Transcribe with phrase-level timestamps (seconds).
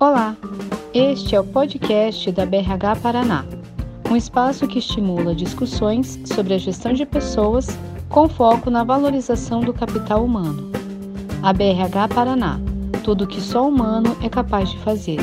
[0.00, 0.36] Olá,
[0.94, 3.44] este é o podcast da BRH Paraná,
[4.08, 7.66] um espaço que estimula discussões sobre a gestão de pessoas
[8.08, 10.70] com foco na valorização do capital humano.
[11.42, 12.60] A BRH Paraná,
[13.02, 15.18] tudo que só humano é capaz de fazer.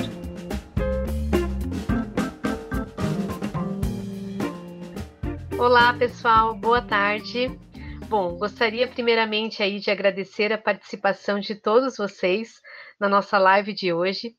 [5.57, 7.49] Olá, pessoal, boa tarde.
[8.09, 12.61] Bom, gostaria primeiramente aí de agradecer a participação de todos vocês
[12.99, 14.35] na nossa live de hoje.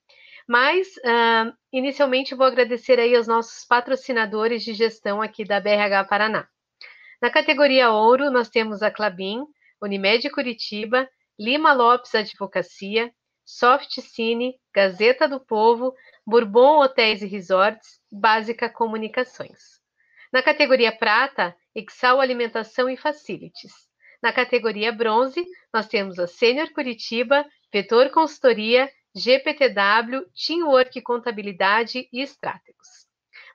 [0.46, 6.48] Mas, uh, inicialmente, vou agradecer aí aos nossos patrocinadores de gestão aqui da BRH Paraná.
[7.20, 9.44] Na categoria Ouro, nós temos a Clabin,
[9.82, 13.12] Unimed Curitiba, Lima Lopes Advocacia,
[13.44, 15.94] Soft Cine, Gazeta do Povo,
[16.26, 19.80] Bourbon Hotéis e Resorts, Básica Comunicações.
[20.32, 23.72] Na categoria Prata, Exal Alimentação e Facilities.
[24.22, 33.06] Na categoria Bronze, nós temos a Sênior Curitiba, Vetor Consultoria, GPTW, Teamwork Contabilidade e Estrátegos.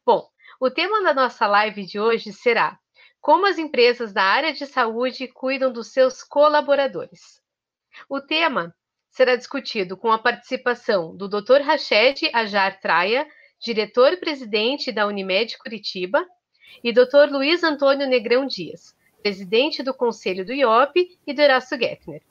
[0.03, 0.27] Bom,
[0.59, 2.79] o tema da nossa live de hoje será
[3.21, 7.39] como as empresas da área de saúde cuidam dos seus colaboradores.
[8.09, 8.75] O tema
[9.11, 11.61] será discutido com a participação do Dr.
[11.61, 13.27] Rached Ajar Traia,
[13.59, 16.25] diretor-presidente da Unimed Curitiba,
[16.83, 17.29] e Dr.
[17.29, 22.23] Luiz Antônio Negrão Dias, presidente do Conselho do IOP e do Erasto Gettner.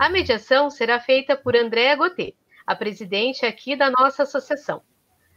[0.00, 2.34] A mediação será feita por Andréa Gotê,
[2.66, 4.82] a presidente aqui da nossa associação.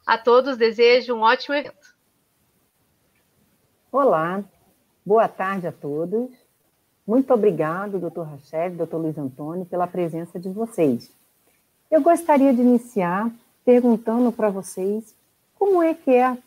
[0.05, 1.95] A todos desejo um ótimo evento.
[3.91, 4.43] Olá,
[5.05, 6.29] boa tarde a todos.
[7.07, 11.11] Muito obrigado, doutor Rachel, doutor Luiz Antônio, pela presença de vocês.
[11.89, 13.31] Eu gostaria de iniciar
[13.63, 15.15] perguntando para vocês
[15.57, 16.37] como é que é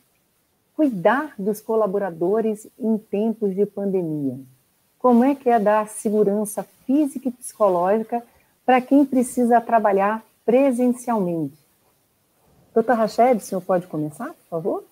[0.75, 4.39] cuidar dos colaboradores em tempos de pandemia.
[4.99, 8.23] Como é que é dar segurança física e psicológica
[8.65, 11.59] para quem precisa trabalhar presencialmente.
[12.72, 14.84] Doutor Rached, o senhor pode começar, por favor?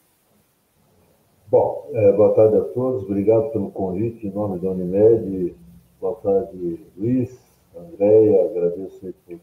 [1.50, 5.56] Bom, é, boa tarde a todos, obrigado pelo convite em nome da Unimed.
[5.98, 7.34] Boa tarde, Luiz,
[7.74, 9.40] Andréia, agradeço por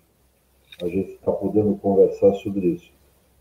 [0.83, 2.91] a gente estar podendo conversar sobre isso.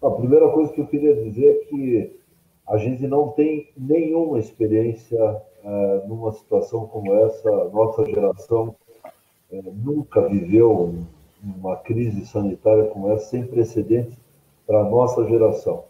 [0.02, 2.20] A primeira coisa que eu queria dizer é que
[2.66, 5.20] a gente não tem nenhuma experiência
[5.62, 8.75] é, numa situação como essa, nossa geração
[9.50, 10.94] é, nunca viveu
[11.42, 14.16] uma crise sanitária como essa, sem precedentes
[14.66, 15.84] para a nossa geração.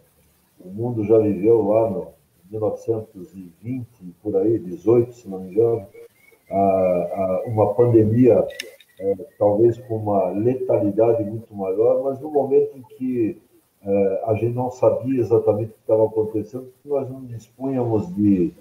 [0.58, 2.12] O mundo já viveu lá no
[2.50, 3.86] 1920,
[4.22, 5.86] por aí, 18, se não me engano,
[6.50, 8.46] a, a, uma pandemia,
[9.00, 13.40] é, talvez com uma letalidade muito maior, mas no momento em que
[13.84, 18.52] é, a gente não sabia exatamente o que estava acontecendo, nós não dispunhamos de,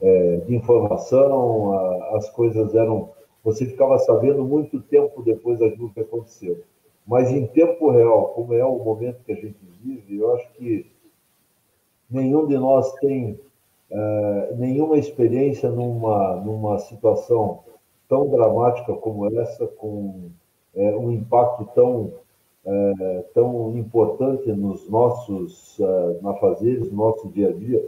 [0.00, 3.10] é, de informação, a, as coisas eram
[3.44, 6.62] você ficava sabendo muito tempo depois daquilo que aconteceu.
[7.06, 10.90] Mas em tempo real, como é o momento que a gente vive, eu acho que
[12.10, 13.38] nenhum de nós tem
[13.90, 17.60] uh, nenhuma experiência numa, numa situação
[18.08, 20.30] tão dramática como essa, com
[20.74, 22.12] uh, um impacto tão,
[22.64, 27.86] uh, tão importante nos nossos uh, nafazeres, no nosso dia a dia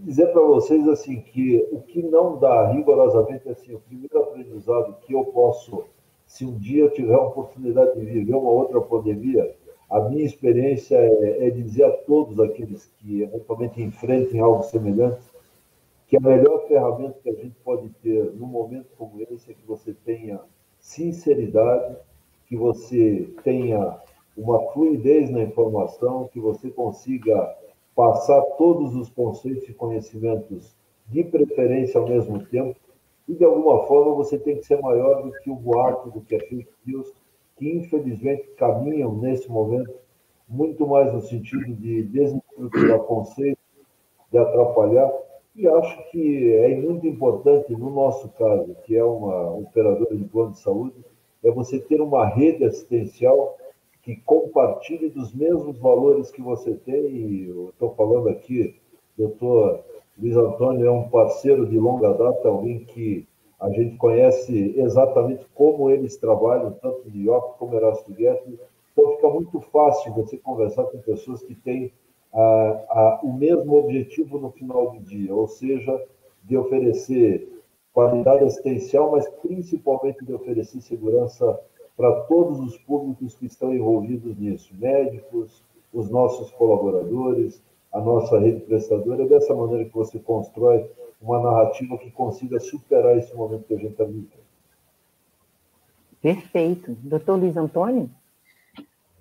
[0.00, 5.12] dizer para vocês assim que o que não dá rigorosamente assim, o primeiro aprendizado que
[5.12, 5.84] eu posso,
[6.26, 9.54] se um dia eu tiver a oportunidade de viver uma outra pandemia,
[9.88, 15.30] a minha experiência é, é dizer a todos aqueles que eventualmente enfrentem algo semelhante
[16.10, 19.64] que a melhor ferramenta que a gente pode ter num momento como esse é que
[19.64, 20.40] você tenha
[20.80, 21.96] sinceridade,
[22.48, 23.96] que você tenha
[24.36, 27.56] uma fluidez na informação, que você consiga
[28.00, 30.74] passar todos os conceitos e conhecimentos
[31.06, 32.74] de preferência ao mesmo tempo,
[33.28, 36.34] e de alguma forma você tem que ser maior do que o boato, do que
[36.34, 37.12] a fake news,
[37.58, 39.92] que infelizmente caminham nesse momento
[40.48, 43.62] muito mais no sentido de desestruturar conceitos,
[44.32, 45.12] de atrapalhar,
[45.54, 50.52] e acho que é muito importante, no nosso caso, que é uma operadora de plano
[50.52, 50.96] de saúde,
[51.44, 53.58] é você ter uma rede assistencial
[54.02, 57.06] que compartilhe dos mesmos valores que você tem.
[57.06, 58.76] E eu estou falando aqui,
[59.16, 59.84] doutor
[60.18, 63.26] Luiz Antônio é um parceiro de longa data, alguém que
[63.60, 68.58] a gente conhece exatamente como eles trabalham, tanto em York como Erasto Guedes.
[68.92, 71.92] Então fica muito fácil você conversar com pessoas que têm
[72.32, 76.02] a, a, o mesmo objetivo no final do dia, ou seja,
[76.44, 77.48] de oferecer
[77.92, 81.60] qualidade assistencial, mas principalmente de oferecer segurança
[82.00, 85.62] para todos os públicos que estão envolvidos nisso, médicos,
[85.92, 87.62] os nossos colaboradores,
[87.92, 89.24] a nossa rede prestadora.
[89.24, 93.76] É dessa maneira que você constrói uma narrativa que consiga superar esse momento que a
[93.76, 94.30] gente está vivendo.
[96.22, 96.96] Perfeito.
[97.02, 98.10] Doutor Luiz Antônio?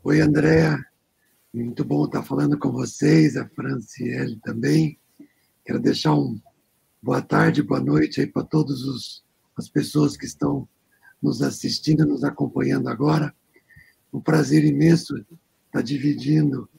[0.01, 0.77] Oi, Andréa.
[1.53, 4.97] Muito bom estar falando com vocês, a Franciele também.
[5.65, 6.39] Quero deixar um
[7.01, 9.21] boa tarde, boa noite aí para todas
[9.57, 10.65] as pessoas que estão
[11.21, 13.33] nos assistindo, nos acompanhando agora.
[14.11, 15.15] Um prazer imenso
[15.67, 16.69] estar dividindo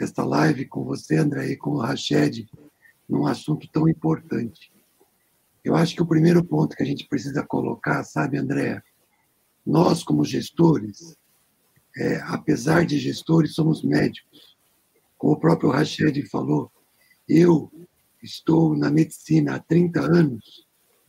[0.00, 2.48] esta live com você, André, e com o Rached,
[3.08, 4.72] num assunto tão importante.
[5.64, 8.82] Eu acho que o primeiro ponto que a gente precisa colocar, sabe, André,
[9.66, 11.16] nós como gestores,
[11.96, 14.56] é, apesar de gestores, somos médicos.
[15.16, 16.70] Como o próprio Rached falou,
[17.28, 17.70] eu
[18.22, 20.67] estou na medicina há 30 anos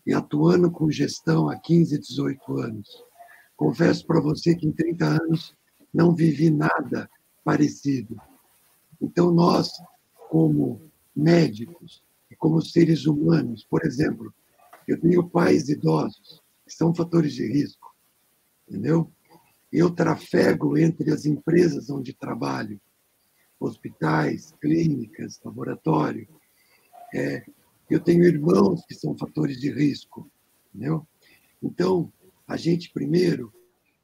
[0.09, 3.03] e atuando com gestão há 15, 18 anos.
[3.55, 5.55] Confesso para você que em 30 anos
[5.93, 7.07] não vivi nada
[7.43, 8.19] parecido.
[8.99, 9.71] Então, nós,
[10.27, 10.81] como
[11.15, 14.33] médicos e como seres humanos, por exemplo,
[14.87, 17.95] eu tenho pais idosos, que são fatores de risco,
[18.67, 19.11] entendeu?
[19.71, 22.81] Eu trafego entre as empresas onde trabalho,
[23.59, 26.27] hospitais, clínicas, laboratório.
[27.13, 27.45] É,
[27.89, 30.31] eu tenho irmãos que são fatores de risco,
[30.73, 31.07] entendeu?
[31.61, 32.11] Então,
[32.47, 33.53] a gente primeiro,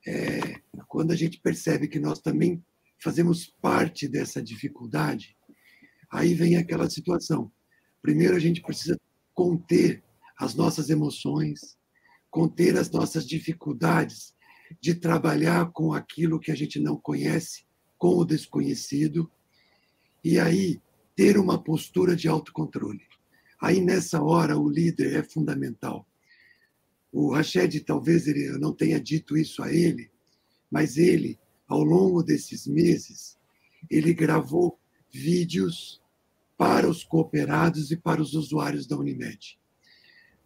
[0.05, 2.63] é, quando a gente percebe que nós também
[2.99, 5.35] fazemos parte dessa dificuldade,
[6.11, 7.51] aí vem aquela situação.
[8.01, 8.99] Primeiro, a gente precisa
[9.33, 10.03] conter
[10.37, 11.77] as nossas emoções,
[12.29, 14.33] conter as nossas dificuldades
[14.81, 17.65] de trabalhar com aquilo que a gente não conhece,
[17.97, 19.31] com o desconhecido,
[20.23, 20.81] e aí
[21.15, 23.03] ter uma postura de autocontrole.
[23.65, 26.07] Aí nessa hora o líder é fundamental.
[27.11, 30.11] O Rached talvez ele não tenha dito isso a ele,
[30.69, 33.39] mas ele, ao longo desses meses,
[33.89, 34.79] ele gravou
[35.11, 35.99] vídeos
[36.55, 39.57] para os cooperados e para os usuários da Unimed.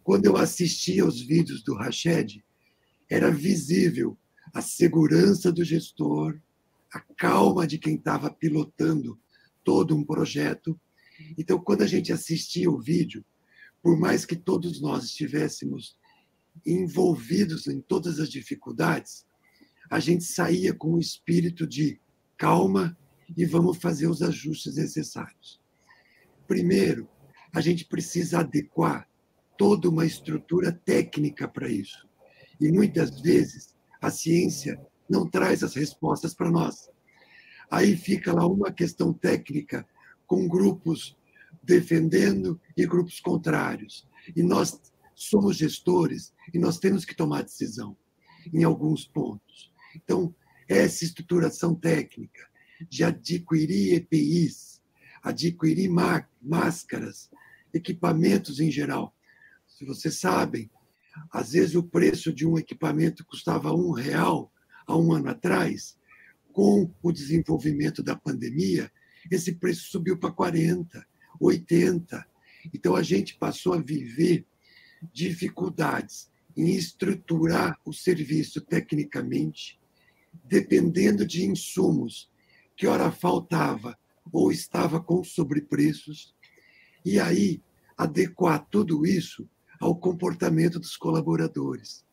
[0.02, 2.42] Quando eu assistia aos vídeos do Rached,
[3.06, 4.16] era visível
[4.54, 6.40] a segurança do gestor,
[6.90, 9.20] a calma de quem estava pilotando
[9.62, 10.80] todo um projeto.
[11.36, 13.24] Então, quando a gente assistia o vídeo,
[13.82, 15.96] por mais que todos nós estivéssemos
[16.66, 19.24] envolvidos em todas as dificuldades,
[19.90, 22.00] a gente saía com o espírito de
[22.36, 22.96] calma
[23.36, 25.60] e vamos fazer os ajustes necessários.
[26.46, 27.08] Primeiro,
[27.52, 29.08] a gente precisa adequar
[29.56, 32.08] toda uma estrutura técnica para isso.
[32.60, 36.88] E muitas vezes a ciência não traz as respostas para nós.
[37.70, 39.86] Aí fica lá uma questão técnica
[40.30, 41.18] com grupos
[41.60, 44.08] defendendo e grupos contrários.
[44.36, 44.80] E nós
[45.12, 47.96] somos gestores e nós temos que tomar decisão
[48.54, 49.72] em alguns pontos.
[49.96, 50.32] Então,
[50.68, 52.48] essa estruturação técnica
[52.88, 54.80] de adquirir EPIs,
[55.20, 55.90] adquirir
[56.40, 57.28] máscaras,
[57.74, 59.12] equipamentos em geral.
[59.66, 60.70] Se vocês sabem,
[61.32, 64.52] às vezes o preço de um equipamento custava um real
[64.86, 65.98] há um ano atrás.
[66.52, 68.92] Com o desenvolvimento da pandemia,
[69.30, 71.04] esse preço subiu para 40,
[71.40, 72.26] 80.
[72.74, 74.46] Então a gente passou a viver
[75.12, 79.80] dificuldades em estruturar o serviço tecnicamente,
[80.44, 82.30] dependendo de insumos
[82.76, 83.98] que ora faltava
[84.32, 86.34] ou estava com sobrepreços,
[87.04, 87.62] e aí
[87.96, 89.48] adequar tudo isso
[89.80, 92.04] ao comportamento dos colaboradores.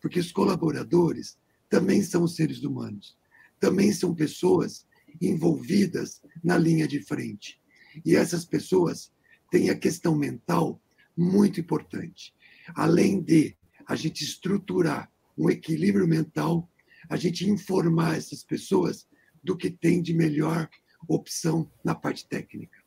[0.00, 1.38] Porque os colaboradores
[1.68, 3.16] também são seres humanos,
[3.58, 4.86] também são pessoas
[5.20, 7.60] envolvidas na linha de frente.
[8.04, 9.12] E essas pessoas
[9.50, 10.80] têm a questão mental
[11.16, 12.34] muito importante.
[12.74, 16.68] Além de a gente estruturar um equilíbrio mental,
[17.08, 19.06] a gente informar essas pessoas
[19.42, 20.68] do que tem de melhor
[21.08, 22.80] opção na parte técnica.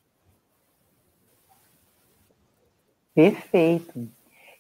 [3.14, 4.10] Perfeito.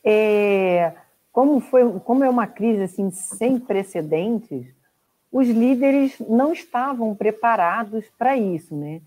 [0.03, 0.95] É,
[1.31, 4.67] como, foi, como é uma crise assim, sem precedentes,
[5.36, 9.01] os líderes não estavam preparados para isso, né?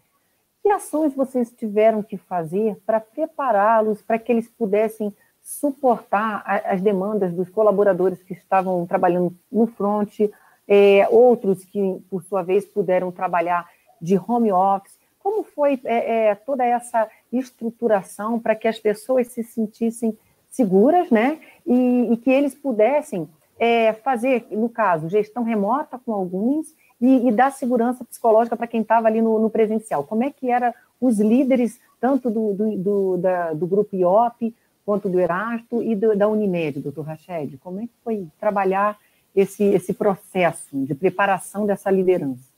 [0.63, 7.33] Que ações vocês tiveram que fazer para prepará-los, para que eles pudessem suportar as demandas
[7.33, 10.21] dos colaboradores que estavam trabalhando no front,
[10.69, 13.67] é, outros que, por sua vez, puderam trabalhar
[13.99, 14.99] de home office?
[15.21, 20.15] Como foi é, é, toda essa estruturação para que as pessoas se sentissem
[20.51, 21.41] seguras, né?
[21.67, 23.27] E, e que eles pudessem
[23.59, 28.83] é, fazer, no caso, gestão remota com alguns e, e dar segurança psicológica para quem
[28.83, 30.05] estava ali no, no, presencial.
[30.05, 35.09] Como é que eram os líderes, tanto do, do, do, da, do grupo IOP, quanto
[35.09, 37.59] do Erasto e do, da Unimed, doutor Rached?
[37.59, 38.99] Como é que foi trabalhar
[39.35, 42.49] esse, esse processo de preparação dessa liderança?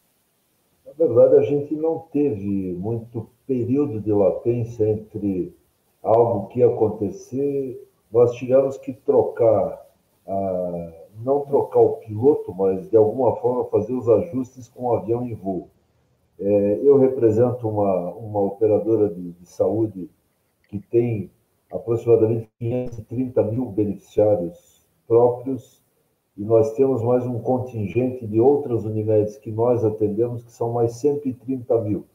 [0.87, 5.54] Na verdade, a gente não teve muito período de latência entre
[6.02, 9.87] algo que ia acontecer, nós tivemos que trocar,
[10.30, 10.92] ah,
[11.25, 15.34] não trocar o piloto, mas de alguma forma fazer os ajustes com o avião em
[15.34, 15.68] voo.
[16.38, 20.08] É, eu represento uma, uma operadora de, de saúde
[20.68, 21.30] que tem
[21.70, 25.82] aproximadamente 530 mil beneficiários próprios
[26.37, 30.92] e nós temos mais um contingente de outras Unimedes que nós atendemos, que são mais
[30.92, 32.06] 130 mil.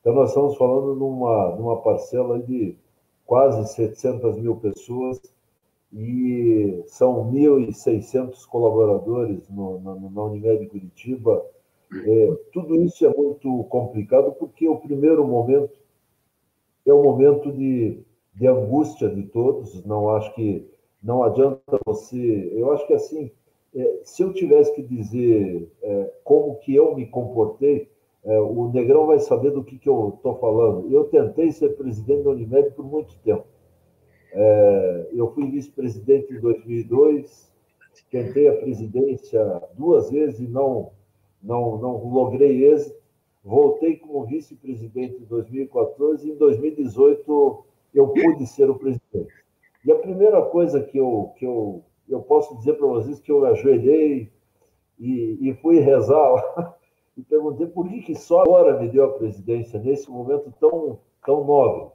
[0.00, 2.76] Então, nós estamos falando numa, numa parcela de
[3.26, 5.33] quase 700 mil pessoas
[5.94, 11.44] e são 1.600 colaboradores no, na, na Unimed Curitiba.
[11.92, 15.78] É, tudo isso é muito complicado porque o primeiro momento
[16.84, 18.00] é o momento de,
[18.34, 19.84] de angústia de todos.
[19.84, 20.68] Não acho que
[21.00, 22.50] não adianta você.
[22.52, 23.30] Eu acho que assim,
[23.72, 27.88] é, se eu tivesse que dizer é, como que eu me comportei,
[28.24, 30.90] é, o Negrão vai saber do que, que eu estou falando.
[30.90, 33.44] Eu tentei ser presidente da Unimed por muito tempo.
[34.36, 37.54] É, eu fui vice-presidente em 2002,
[38.14, 40.92] tentei a presidência duas vezes e não,
[41.42, 43.02] não, não logrei êxito.
[43.44, 49.34] Voltei como vice-presidente em 2014 e em 2018 eu pude ser o presidente.
[49.84, 53.44] E a primeira coisa que eu, que eu, eu posso dizer para vocês que eu
[53.44, 54.30] ajoelhei
[54.98, 56.74] e, e fui rezar
[57.18, 61.44] e perguntei por que, que só agora me deu a presidência, nesse momento tão, tão
[61.44, 61.92] nobre.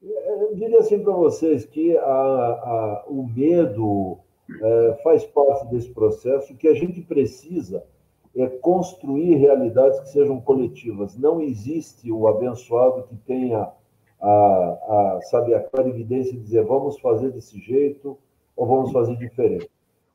[0.00, 4.18] Eu diria assim para vocês que a, a, o medo
[4.62, 6.52] é, faz parte desse processo.
[6.52, 7.84] O que a gente precisa
[8.36, 11.16] é construir realidades que sejam coletivas.
[11.16, 13.70] Não existe o abençoado que tenha
[14.20, 18.16] a, a, sabe, a clarividência de dizer vamos fazer desse jeito
[18.56, 19.68] ou vamos fazer diferente.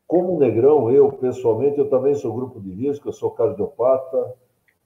[0.08, 4.36] Como negrão, eu pessoalmente, eu também sou grupo de risco, eu sou cardiopata,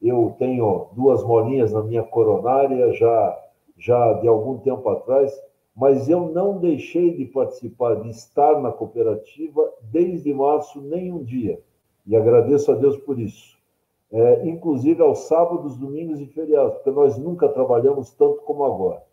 [0.02, 3.38] eu tenho duas molinhas na minha coronária já,
[3.78, 5.32] já de algum tempo atrás,
[5.76, 11.62] mas eu não deixei de participar, de estar na cooperativa desde março, nem um dia.
[12.06, 13.58] E agradeço a Deus por isso.
[14.12, 19.04] É, inclusive aos sábados, domingos e feriados, porque nós nunca trabalhamos tanto como agora.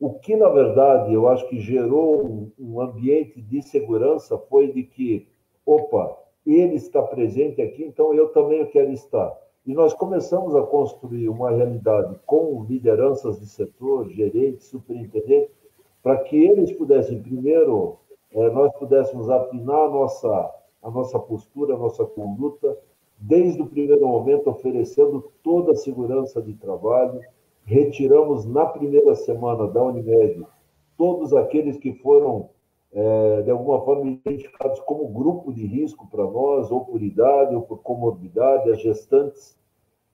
[0.00, 4.82] O que, na verdade, eu acho que gerou um, um ambiente de segurança foi de
[4.82, 5.28] que
[5.64, 9.38] opa, ele está presente aqui, então eu também quero estar.
[9.66, 15.54] E nós começamos a construir uma realidade com lideranças de setor, gerentes, superintendentes,
[16.02, 17.98] para que eles pudessem, primeiro,
[18.32, 22.76] eh, nós pudéssemos afinar a nossa, a nossa postura, a nossa conduta,
[23.18, 27.20] desde o primeiro momento, oferecendo toda a segurança de trabalho.
[27.64, 30.46] Retiramos na primeira semana da Unimed
[30.96, 32.48] todos aqueles que foram
[32.92, 37.62] é, de alguma forma identificados como grupo de risco para nós, ou por idade, ou
[37.62, 39.56] por comorbidade, as gestantes,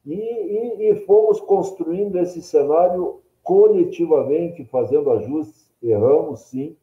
[0.05, 6.77] e, e, e fomos construindo esse cenário coletivamente, fazendo ajustes, erramos sim,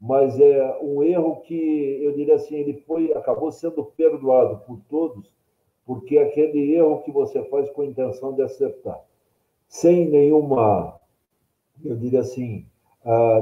[0.00, 5.32] mas é um erro que eu diria assim, ele foi acabou sendo perdoado por todos,
[5.84, 9.02] porque é aquele erro que você faz com a intenção de acertar,
[9.66, 11.00] sem nenhuma,
[11.84, 12.66] eu diria assim,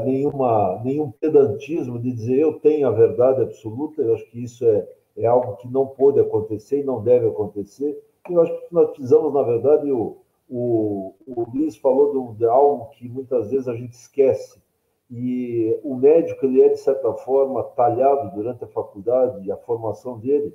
[0.05, 4.89] nenhuma, nenhum pedantismo de dizer eu tenho a verdade absoluta, eu acho que isso é,
[5.17, 8.03] é algo que não pode acontecer e não deve acontecer.
[8.29, 12.87] Eu acho que nós precisamos, na verdade, o, o, o Luiz falou de, de algo
[12.91, 14.61] que muitas vezes a gente esquece,
[15.11, 20.19] e o médico ele é, de certa forma, talhado durante a faculdade e a formação
[20.19, 20.55] dele.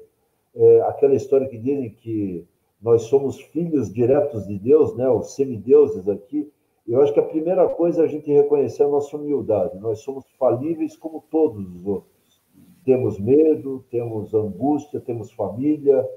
[0.56, 2.44] É aquela história que dizem que
[2.82, 6.52] nós somos filhos diretos de Deus, né, os semideuses aqui,
[6.88, 9.77] eu acho que a primeira coisa é a gente reconhecer a nossa humildade.
[9.77, 12.41] Nós somos falíveis como todos os outros.
[12.86, 16.08] Temos medo, temos angústia, temos família,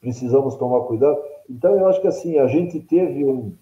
[0.00, 1.20] precisamos tomar cuidado.
[1.50, 3.52] Então, eu acho que assim, a gente teve um,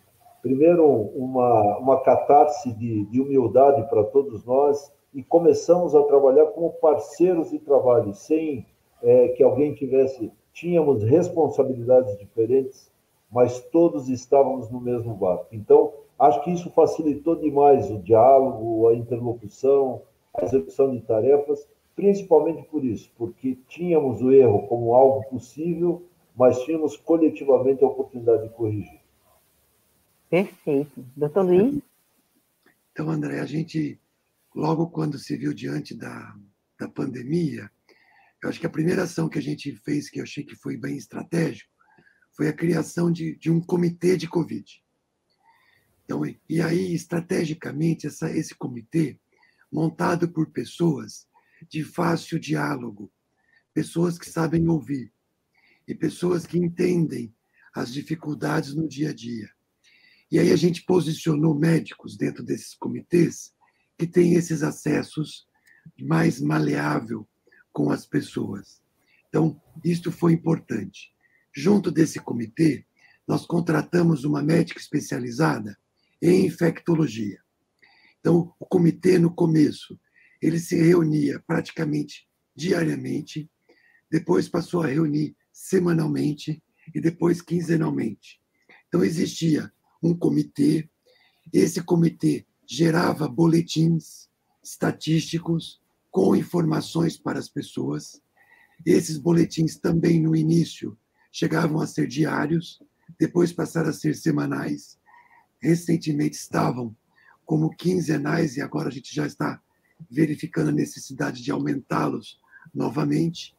[0.42, 6.70] primeiro uma, uma catarse de, de humildade para todos nós e começamos a trabalhar como
[6.74, 8.66] parceiros de trabalho, sem
[9.02, 10.32] é, que alguém tivesse.
[10.52, 12.90] Tínhamos responsabilidades diferentes,
[13.30, 15.46] mas todos estávamos no mesmo barco.
[15.52, 20.02] Então, Acho que isso facilitou demais o diálogo, a interlocução,
[20.34, 26.62] a execução de tarefas, principalmente por isso, porque tínhamos o erro como algo possível, mas
[26.64, 29.00] tínhamos coletivamente a oportunidade de corrigir.
[30.28, 31.02] Perfeito.
[31.16, 31.82] Doutor Luiz?
[32.92, 33.98] Então, André, a gente,
[34.54, 36.36] logo quando se viu diante da,
[36.78, 37.70] da pandemia,
[38.42, 40.76] eu acho que a primeira ação que a gente fez, que eu achei que foi
[40.76, 41.70] bem estratégico,
[42.36, 44.82] foi a criação de, de um comitê de Covid.
[46.10, 49.16] Então, e aí, estrategicamente, essa, esse comitê,
[49.70, 51.28] montado por pessoas
[51.68, 53.12] de fácil diálogo,
[53.72, 55.12] pessoas que sabem ouvir
[55.86, 57.32] e pessoas que entendem
[57.72, 59.48] as dificuldades no dia a dia.
[60.32, 63.54] E aí a gente posicionou médicos dentro desses comitês
[63.96, 65.46] que têm esses acessos
[65.96, 67.24] mais maleável
[67.72, 68.82] com as pessoas.
[69.28, 71.14] Então, isto foi importante.
[71.54, 72.84] Junto desse comitê,
[73.28, 75.78] nós contratamos uma médica especializada
[76.22, 77.40] em infectologia.
[78.20, 79.98] Então, o comitê, no começo,
[80.40, 83.50] ele se reunia praticamente diariamente,
[84.10, 86.62] depois passou a reunir semanalmente
[86.94, 88.40] e depois quinzenalmente.
[88.88, 89.72] Então, existia
[90.02, 90.88] um comitê,
[91.52, 94.28] esse comitê gerava boletins
[94.62, 98.20] estatísticos com informações para as pessoas.
[98.84, 100.98] Esses boletins também, no início,
[101.32, 102.82] chegavam a ser diários,
[103.18, 104.99] depois passaram a ser semanais.
[105.60, 106.96] Recentemente estavam
[107.44, 109.60] como quinzenais e agora a gente já está
[110.10, 112.40] verificando a necessidade de aumentá-los
[112.74, 113.56] novamente.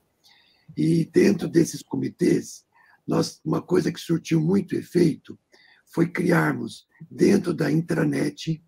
[0.76, 2.66] E dentro desses comitês,
[3.08, 5.38] nós, uma coisa que surtiu muito efeito
[5.86, 8.64] foi criarmos dentro da intranet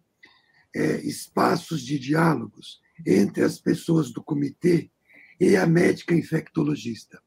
[0.76, 4.92] é, espaços de diálogos entre as pessoas do comitê
[5.40, 7.22] e a médica infectologista,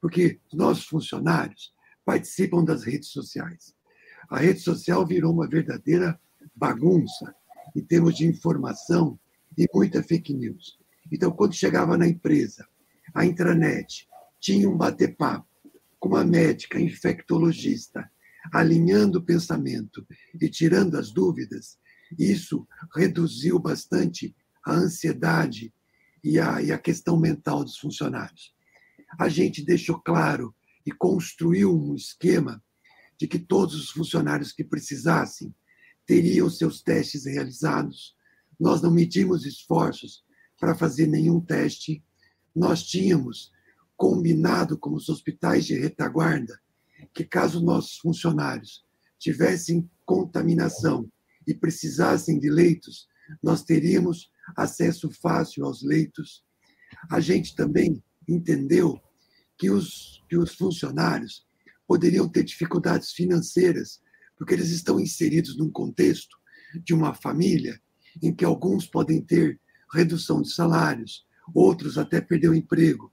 [0.00, 1.72] porque os nossos funcionários
[2.04, 3.74] participam das redes sociais.
[4.28, 6.18] A rede social virou uma verdadeira
[6.54, 7.34] bagunça
[7.74, 9.18] em termos de informação
[9.56, 10.78] e muita fake news.
[11.10, 12.66] Então, quando chegava na empresa,
[13.14, 14.08] a intranet
[14.40, 15.46] tinha um bate-papo
[15.98, 18.10] com uma médica infectologista,
[18.52, 20.06] alinhando o pensamento
[20.40, 21.78] e tirando as dúvidas,
[22.18, 25.72] isso reduziu bastante a ansiedade
[26.22, 28.54] e a, e a questão mental dos funcionários.
[29.18, 30.54] A gente deixou claro
[30.86, 32.62] e construiu um esquema
[33.18, 35.54] de que todos os funcionários que precisassem
[36.06, 38.14] teriam seus testes realizados.
[38.58, 40.24] Nós não medimos esforços
[40.58, 42.02] para fazer nenhum teste.
[42.54, 43.52] Nós tínhamos
[43.96, 46.60] combinado com os hospitais de retaguarda
[47.12, 48.84] que, caso nossos funcionários
[49.18, 51.10] tivessem contaminação
[51.46, 53.08] e precisassem de leitos,
[53.42, 56.44] nós teríamos acesso fácil aos leitos.
[57.10, 59.00] A gente também entendeu
[59.56, 61.46] que os, que os funcionários
[61.86, 64.00] poderiam ter dificuldades financeiras,
[64.36, 66.36] porque eles estão inseridos num contexto
[66.84, 67.80] de uma família
[68.22, 69.60] em que alguns podem ter
[69.92, 73.12] redução de salários, outros até perder o emprego.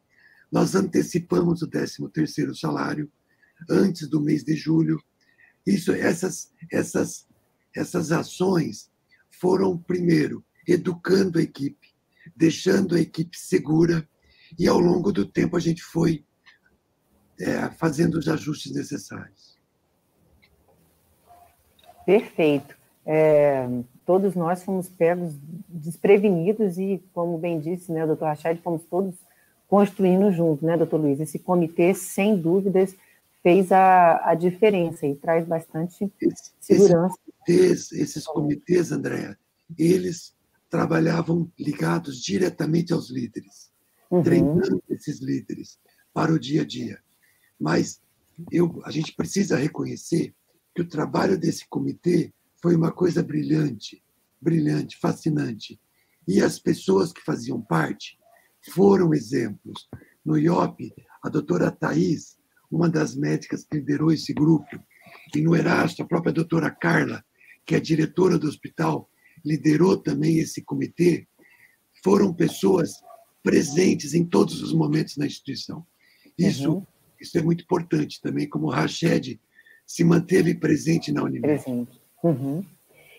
[0.51, 3.11] Nós antecipamos o 13º salário
[3.69, 5.01] antes do mês de julho.
[5.65, 7.27] Isso, essas, essas,
[7.75, 8.89] essas ações
[9.39, 11.89] foram, primeiro, educando a equipe,
[12.35, 14.07] deixando a equipe segura,
[14.57, 16.25] e ao longo do tempo a gente foi
[17.41, 19.59] é, fazendo os ajustes necessários.
[22.05, 22.75] Perfeito.
[23.05, 23.67] É,
[24.05, 25.33] todos nós fomos pegos
[25.67, 29.15] desprevenidos e, como bem disse né, o doutor Rachad, fomos todos
[29.67, 31.19] construindo juntos, né, doutor Luiz?
[31.19, 32.95] Esse comitê, sem dúvidas,
[33.41, 37.17] fez a, a diferença e traz bastante esse, segurança.
[37.47, 39.37] Esses, esses comitês, Andréa,
[39.77, 40.35] eles
[40.69, 43.71] trabalhavam ligados diretamente aos líderes,
[44.09, 44.21] uhum.
[44.21, 45.79] treinando esses líderes
[46.13, 46.99] para o dia a dia.
[47.61, 48.01] Mas
[48.51, 50.33] eu, a gente precisa reconhecer
[50.73, 54.03] que o trabalho desse comitê foi uma coisa brilhante,
[54.41, 55.79] brilhante, fascinante.
[56.27, 58.17] E as pessoas que faziam parte
[58.71, 59.87] foram exemplos.
[60.25, 60.91] No IOP,
[61.23, 62.37] a doutora Thais,
[62.71, 64.79] uma das médicas que liderou esse grupo,
[65.35, 67.23] e no Erasto, a própria doutora Carla,
[67.65, 69.09] que é diretora do hospital,
[69.45, 71.27] liderou também esse comitê,
[72.03, 72.93] foram pessoas
[73.43, 75.85] presentes em todos os momentos na instituição.
[76.37, 76.85] Isso, uhum.
[77.21, 79.39] Isso é muito importante também, como o Rached
[79.85, 81.63] se manteve presente na universidade.
[81.63, 82.01] Presente.
[82.23, 82.63] Uhum.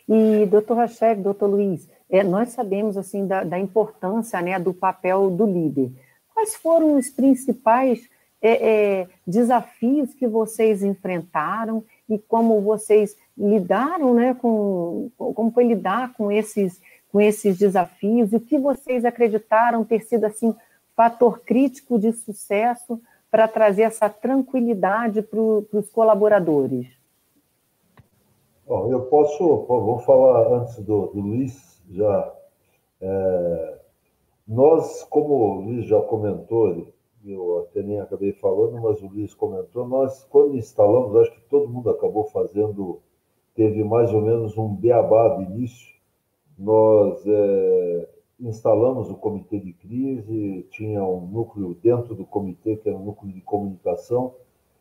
[0.08, 5.30] E, doutor Rached, doutor Luiz, é, nós sabemos assim da, da, importância né, do papel
[5.30, 5.92] do líder.
[6.34, 8.08] Quais foram os principais
[8.40, 16.12] é, é, desafios que vocês enfrentaram e como vocês lidaram, né, com, como foi lidar
[16.14, 20.54] com esses, com esses desafios e o que vocês acreditaram ter sido assim
[20.94, 23.00] fator crítico de sucesso
[23.32, 26.86] para trazer essa tranquilidade para os colaboradores?
[28.66, 32.34] Bom, eu posso, vou falar antes do, do Luiz, já.
[33.00, 33.78] É,
[34.46, 36.92] nós, como o Luiz já comentou,
[37.24, 41.70] eu até nem acabei falando, mas o Luiz comentou, nós, quando instalamos, acho que todo
[41.70, 43.00] mundo acabou fazendo,
[43.54, 45.90] teve mais ou menos um beabá de início,
[46.58, 48.08] nós é,
[48.42, 53.32] instalamos o comitê de crise, tinha um núcleo dentro do comitê, que era um núcleo
[53.32, 54.34] de comunicação,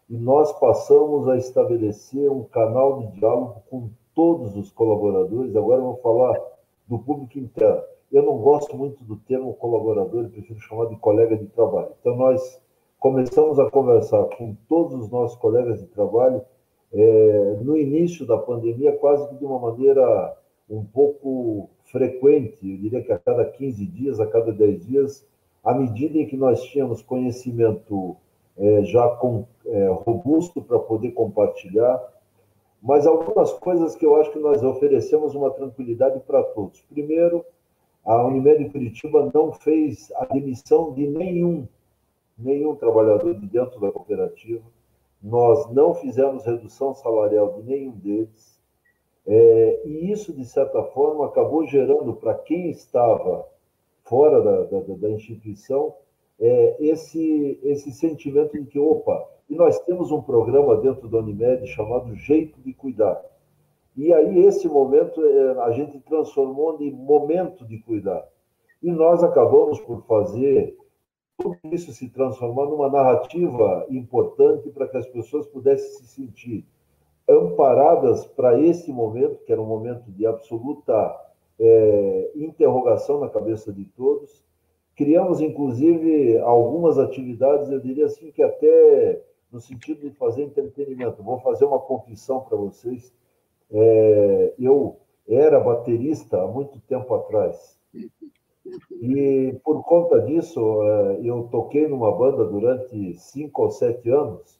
[0.10, 5.56] e nós passamos a estabelecer um canal de diálogo com todos os colaboradores.
[5.56, 6.42] Agora eu vou falar
[6.88, 7.82] do público interno.
[8.12, 11.92] Eu não gosto muito do termo colaborador, eu prefiro chamar de colega de trabalho.
[12.02, 12.62] Então, nós
[13.00, 16.42] começamos a conversar com todos os nossos colegas de trabalho
[16.92, 20.38] é, no início da pandemia, quase que de uma maneira
[20.70, 25.28] um pouco frequente, eu diria que a cada 15 dias, a cada 10 dias,
[25.64, 28.16] à medida em que nós tínhamos conhecimento
[28.58, 32.02] é, já com, é, robusto para poder compartilhar,
[32.82, 36.82] mas algumas coisas que eu acho que nós oferecemos uma tranquilidade para todos.
[36.90, 37.46] Primeiro,
[38.04, 41.68] a Unimed Curitiba não fez a demissão de nenhum,
[42.38, 44.64] nenhum trabalhador de dentro da cooperativa.
[45.22, 48.51] Nós não fizemos redução salarial de nenhum deles.
[49.26, 53.46] É, e isso, de certa forma, acabou gerando para quem estava
[54.04, 55.96] fora da, da, da instituição
[56.40, 61.68] é, esse, esse sentimento de que, opa, e nós temos um programa dentro da Unimed
[61.68, 63.24] chamado Jeito de Cuidar.
[63.96, 68.26] E aí, esse momento, é, a gente transformou em momento de cuidar.
[68.82, 70.76] E nós acabamos por fazer
[71.38, 76.66] tudo isso se transformar numa narrativa importante para que as pessoas pudessem se sentir
[77.32, 81.16] amparadas para esse momento, que era um momento de absoluta
[81.60, 84.44] é, interrogação na cabeça de todos.
[84.96, 91.22] Criamos, inclusive, algumas atividades, eu diria assim, que até no sentido de fazer entretenimento.
[91.22, 93.14] Vou fazer uma confissão para vocês.
[93.70, 97.78] É, eu era baterista há muito tempo atrás.
[99.02, 104.60] E por conta disso, é, eu toquei numa banda durante cinco ou sete anos.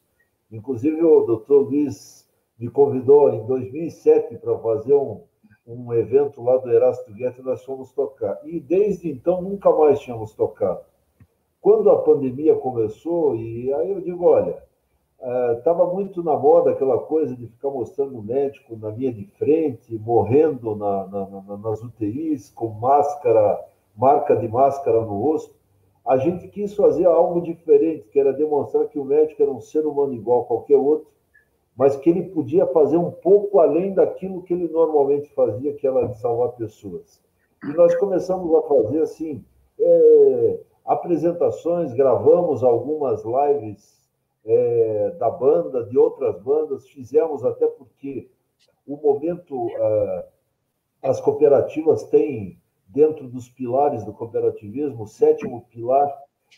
[0.50, 2.21] Inclusive, o doutor Luiz
[2.58, 5.22] me convidou em 2007 para fazer um,
[5.66, 8.40] um evento lá do Erasto e nós fomos tocar.
[8.44, 10.80] E desde então nunca mais tínhamos tocado.
[11.60, 14.62] Quando a pandemia começou, e aí eu digo, olha,
[15.56, 19.24] estava uh, muito na moda aquela coisa de ficar mostrando o médico na linha de
[19.38, 23.64] frente, morrendo na, na, na, nas UTIs, com máscara,
[23.96, 25.54] marca de máscara no rosto.
[26.04, 29.86] A gente quis fazer algo diferente, que era demonstrar que o médico era um ser
[29.86, 31.06] humano igual a qualquer outro,
[31.76, 36.12] mas que ele podia fazer um pouco além daquilo que ele normalmente fazia, que era
[36.14, 37.22] salvar pessoas.
[37.64, 39.44] E nós começamos a fazer assim
[39.78, 44.00] é, apresentações, gravamos algumas lives
[44.44, 48.28] é, da banda, de outras bandas, fizemos até porque
[48.86, 49.68] o momento
[51.02, 56.12] as cooperativas têm dentro dos pilares do cooperativismo, o sétimo pilar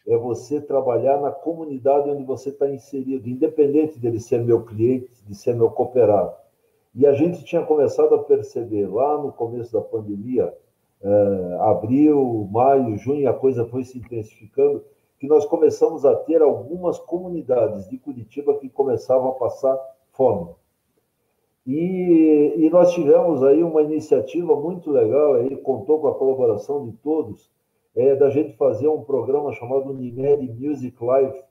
[0.06, 5.34] é você trabalhar na comunidade onde você está inserido, independente dele ser meu cliente, de
[5.34, 6.34] ser meu cooperado.
[6.94, 10.54] E a gente tinha começado a perceber lá no começo da pandemia,
[11.02, 14.84] eh, abril, maio, junho, a coisa foi se intensificando,
[15.18, 19.78] que nós começamos a ter algumas comunidades de Curitiba que começavam a passar
[20.12, 20.54] fome.
[21.66, 26.92] E, e nós tivemos aí uma iniciativa muito legal, aí contou com a colaboração de
[26.98, 27.50] todos,
[27.96, 31.42] é, da gente fazer um programa chamado Unimed Music Live,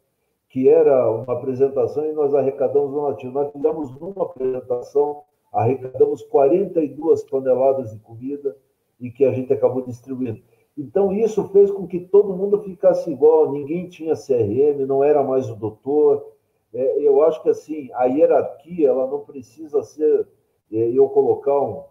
[0.49, 3.31] que era uma apresentação e nós arrecadamos um latino.
[3.31, 8.55] Nós fizemos uma apresentação, arrecadamos 42 toneladas de comida
[8.99, 10.41] e que a gente acabou distribuindo.
[10.77, 15.49] Então, isso fez com que todo mundo ficasse igual, ninguém tinha CRM, não era mais
[15.49, 16.33] o doutor.
[16.73, 20.27] É, eu acho que, assim, a hierarquia, ela não precisa ser,
[20.71, 21.83] é, eu colocar um,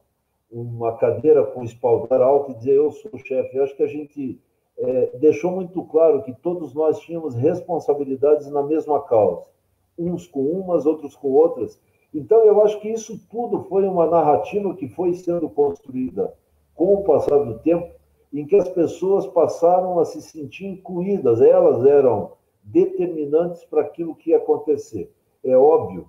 [0.53, 3.57] uma cadeira com espaldar alto e dizer eu sou o chefe.
[3.57, 4.39] Eu acho que a gente
[4.79, 9.49] é, deixou muito claro que todos nós tínhamos responsabilidades na mesma causa,
[9.99, 11.81] uns com umas, outros com outras.
[12.15, 16.35] Então, eu acho que isso tudo foi uma narrativa que foi sendo construída
[16.75, 17.91] com o passar do tempo,
[18.33, 24.31] em que as pessoas passaram a se sentir incluídas, elas eram determinantes para aquilo que
[24.31, 25.11] ia acontecer.
[25.45, 26.07] É óbvio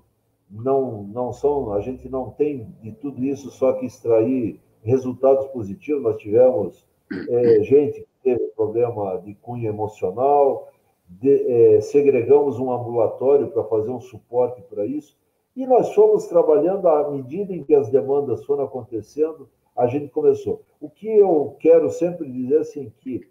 [0.53, 6.03] não, não são, a gente não tem de tudo isso só que extrair resultados positivos.
[6.03, 6.85] Nós tivemos
[7.29, 10.69] é, gente que teve problema de cunho emocional,
[11.09, 15.17] de, é, segregamos um ambulatório para fazer um suporte para isso,
[15.55, 20.63] e nós fomos trabalhando à medida em que as demandas foram acontecendo, a gente começou.
[20.79, 23.27] O que eu quero sempre dizer assim que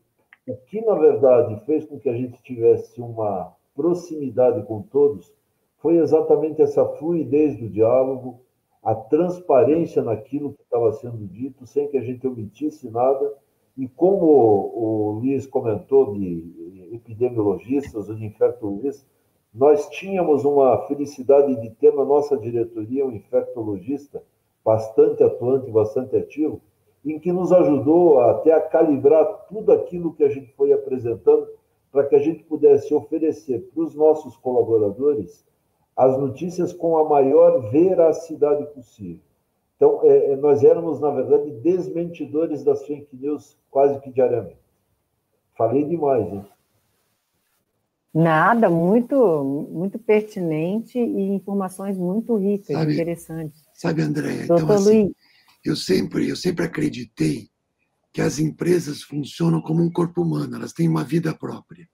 [0.46, 5.32] o que na verdade fez com que a gente tivesse uma proximidade com todos
[5.82, 8.40] foi exatamente essa fluidez do diálogo,
[8.82, 13.34] a transparência naquilo que estava sendo dito, sem que a gente omitisse nada.
[13.76, 19.04] E como o Luiz comentou de epidemiologistas ou de infectologistas,
[19.52, 24.22] nós tínhamos uma felicidade de ter na nossa diretoria um infectologista
[24.64, 26.60] bastante atuante, bastante ativo,
[27.04, 31.48] em que nos ajudou até a calibrar tudo aquilo que a gente foi apresentando
[31.90, 35.44] para que a gente pudesse oferecer para os nossos colaboradores
[35.96, 39.20] as notícias com a maior veracidade possível.
[39.76, 44.62] Então, é, é, nós éramos, na verdade, desmentidores das fake news quase que diariamente.
[45.56, 46.44] Falei demais, hein?
[48.14, 53.62] Nada, muito, muito pertinente e informações muito ricas, sabe, interessantes.
[53.74, 54.44] Sabe, André?
[54.44, 55.14] Então, assim,
[55.64, 57.48] eu sempre, eu sempre acreditei
[58.12, 61.88] que as empresas funcionam como um corpo humano, elas têm uma vida própria.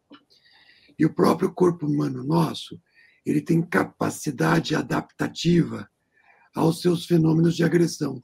[0.98, 2.78] E o próprio corpo humano nosso,
[3.28, 5.86] ele tem capacidade adaptativa
[6.54, 8.22] aos seus fenômenos de agressão.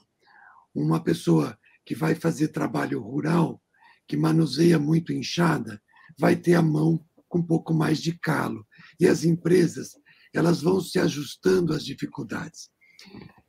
[0.74, 3.62] Uma pessoa que vai fazer trabalho rural,
[4.08, 5.80] que manuseia muito enxada,
[6.18, 8.66] vai ter a mão com um pouco mais de calo.
[8.98, 9.90] E as empresas,
[10.32, 12.70] elas vão se ajustando às dificuldades.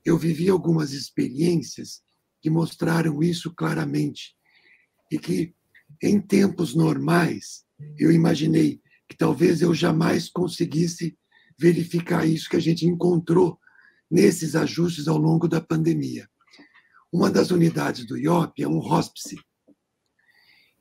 [0.03, 2.01] Eu vivi algumas experiências
[2.41, 4.35] que mostraram isso claramente
[5.09, 5.55] e que
[6.03, 7.63] em tempos normais
[7.97, 11.17] eu imaginei que talvez eu jamais conseguisse
[11.57, 13.59] verificar isso que a gente encontrou
[14.09, 16.29] nesses ajustes ao longo da pandemia.
[17.11, 19.37] Uma das unidades do IOP é um hóspice.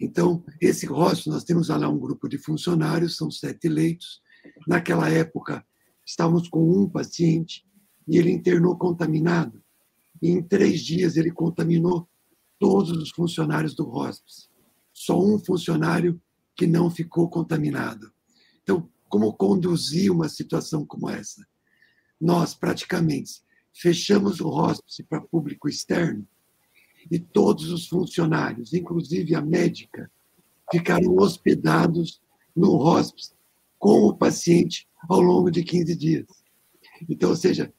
[0.00, 4.20] Então, esse hóspice, nós temos lá um grupo de funcionários, são sete leitos.
[4.66, 5.64] Naquela época,
[6.04, 7.64] estávamos com um paciente
[8.06, 9.62] e ele internou contaminado.
[10.20, 12.08] E em três dias, ele contaminou
[12.58, 14.48] todos os funcionários do hóspice.
[14.92, 16.20] Só um funcionário
[16.56, 18.12] que não ficou contaminado.
[18.62, 21.46] Então, como conduzir uma situação como essa?
[22.20, 26.26] Nós, praticamente, fechamos o hospice para público externo
[27.08, 30.10] e todos os funcionários, inclusive a médica,
[30.68, 32.20] ficaram hospedados
[32.56, 33.34] no hospice
[33.78, 36.26] com o paciente ao longo de 15 dias.
[37.08, 37.72] Então, ou seja,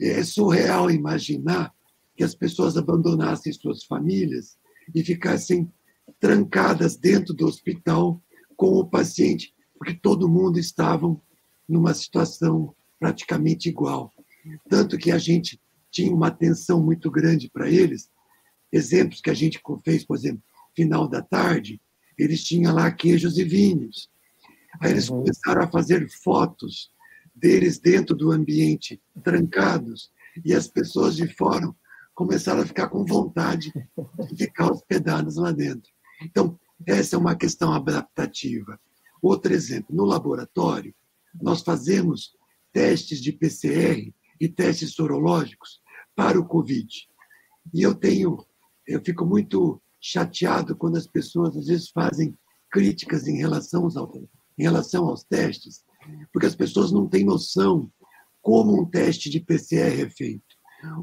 [0.00, 1.70] é surreal imaginar
[2.16, 4.56] que as pessoas abandonassem suas famílias
[4.94, 5.70] e ficassem
[6.18, 8.18] trancadas dentro do hospital
[8.56, 11.12] com o paciente, porque todo mundo estava
[11.68, 14.12] numa situação praticamente igual.
[14.68, 18.08] Tanto que a gente tinha uma atenção muito grande para eles.
[18.70, 20.40] Exemplos que a gente fez, por exemplo,
[20.72, 21.80] final da tarde,
[22.16, 24.08] eles tinham lá queijos e vinhos.
[24.80, 25.18] Aí eles uhum.
[25.18, 26.92] começaram a fazer fotos
[27.34, 30.12] deles dentro do ambiente, trancados,
[30.44, 31.68] e as pessoas de fora
[32.14, 33.72] começaram a ficar com vontade
[34.30, 35.90] de ficar hospedadas lá dentro.
[36.22, 38.78] Então, essa é uma questão adaptativa.
[39.22, 40.92] Outro exemplo, no laboratório,
[41.40, 42.32] nós fazemos
[42.72, 45.80] testes de PCR e testes sorológicos
[46.16, 46.88] para o Covid.
[47.72, 48.44] E eu tenho,
[48.86, 52.36] eu fico muito chateado quando as pessoas às vezes fazem
[52.70, 53.94] críticas em relação aos,
[54.58, 55.84] em relação aos testes,
[56.32, 57.90] porque as pessoas não têm noção
[58.40, 60.56] como um teste de PCR é feito.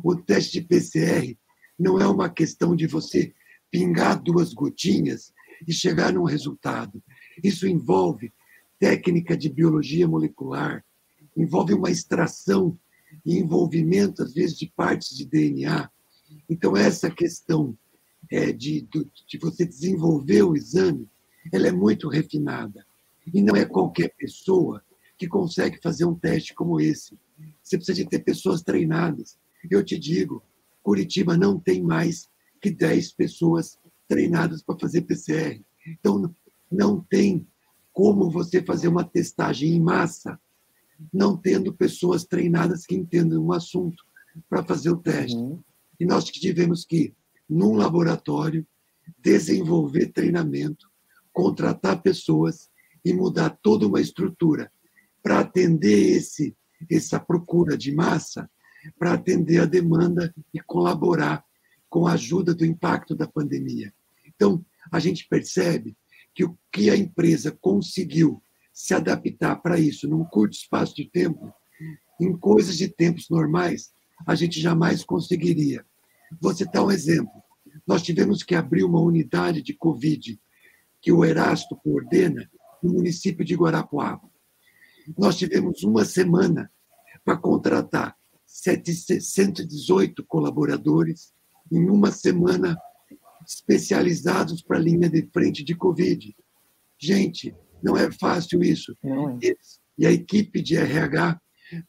[0.03, 1.37] O teste de PCR
[1.79, 3.33] não é uma questão de você
[3.71, 5.31] pingar duas gotinhas
[5.65, 7.01] e chegar num resultado.
[7.43, 8.31] Isso envolve
[8.79, 10.83] técnica de biologia molecular,
[11.35, 12.77] envolve uma extração
[13.25, 15.89] e envolvimento, às vezes, de partes de DNA.
[16.49, 17.77] Então, essa questão
[18.31, 18.87] é, de,
[19.27, 21.07] de você desenvolver o exame,
[21.51, 22.85] ela é muito refinada.
[23.33, 24.83] E não é qualquer pessoa
[25.17, 27.17] que consegue fazer um teste como esse.
[27.61, 29.37] Você precisa de ter pessoas treinadas.
[29.69, 30.43] Eu te digo,
[30.81, 32.29] Curitiba não tem mais
[32.61, 35.61] que 10 pessoas treinadas para fazer PCR.
[35.87, 36.33] Então,
[36.71, 37.47] não tem
[37.91, 40.39] como você fazer uma testagem em massa
[41.13, 44.03] não tendo pessoas treinadas que entendam o assunto
[44.49, 45.37] para fazer o teste.
[45.37, 45.61] Uhum.
[45.99, 47.13] E nós tivemos que,
[47.49, 48.65] num laboratório,
[49.17, 50.89] desenvolver treinamento,
[51.31, 52.69] contratar pessoas
[53.03, 54.71] e mudar toda uma estrutura
[55.23, 56.55] para atender esse
[56.89, 58.49] essa procura de massa,
[58.97, 61.43] para atender a demanda e colaborar
[61.89, 63.93] com a ajuda do impacto da pandemia.
[64.25, 65.97] Então, a gente percebe
[66.33, 68.41] que o que a empresa conseguiu
[68.73, 71.53] se adaptar para isso num curto espaço de tempo,
[72.19, 73.91] em coisas de tempos normais,
[74.25, 75.85] a gente jamais conseguiria.
[76.39, 77.31] Vou citar um exemplo.
[77.87, 80.39] Nós tivemos que abrir uma unidade de Covid
[81.01, 82.49] que o Erasto coordena
[82.83, 84.29] no município de Guarapuava.
[85.17, 86.71] Nós tivemos uma semana
[87.23, 88.15] para contratar
[88.45, 91.33] 718 colaboradores
[91.71, 92.77] em uma semana
[93.49, 96.35] especializados para a linha de frente de Covid.
[96.99, 98.95] Gente, não é fácil isso.
[99.41, 99.53] É.
[99.97, 101.41] E a equipe de RH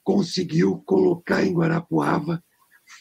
[0.02, 2.42] conseguiu colocar em Guarapuava,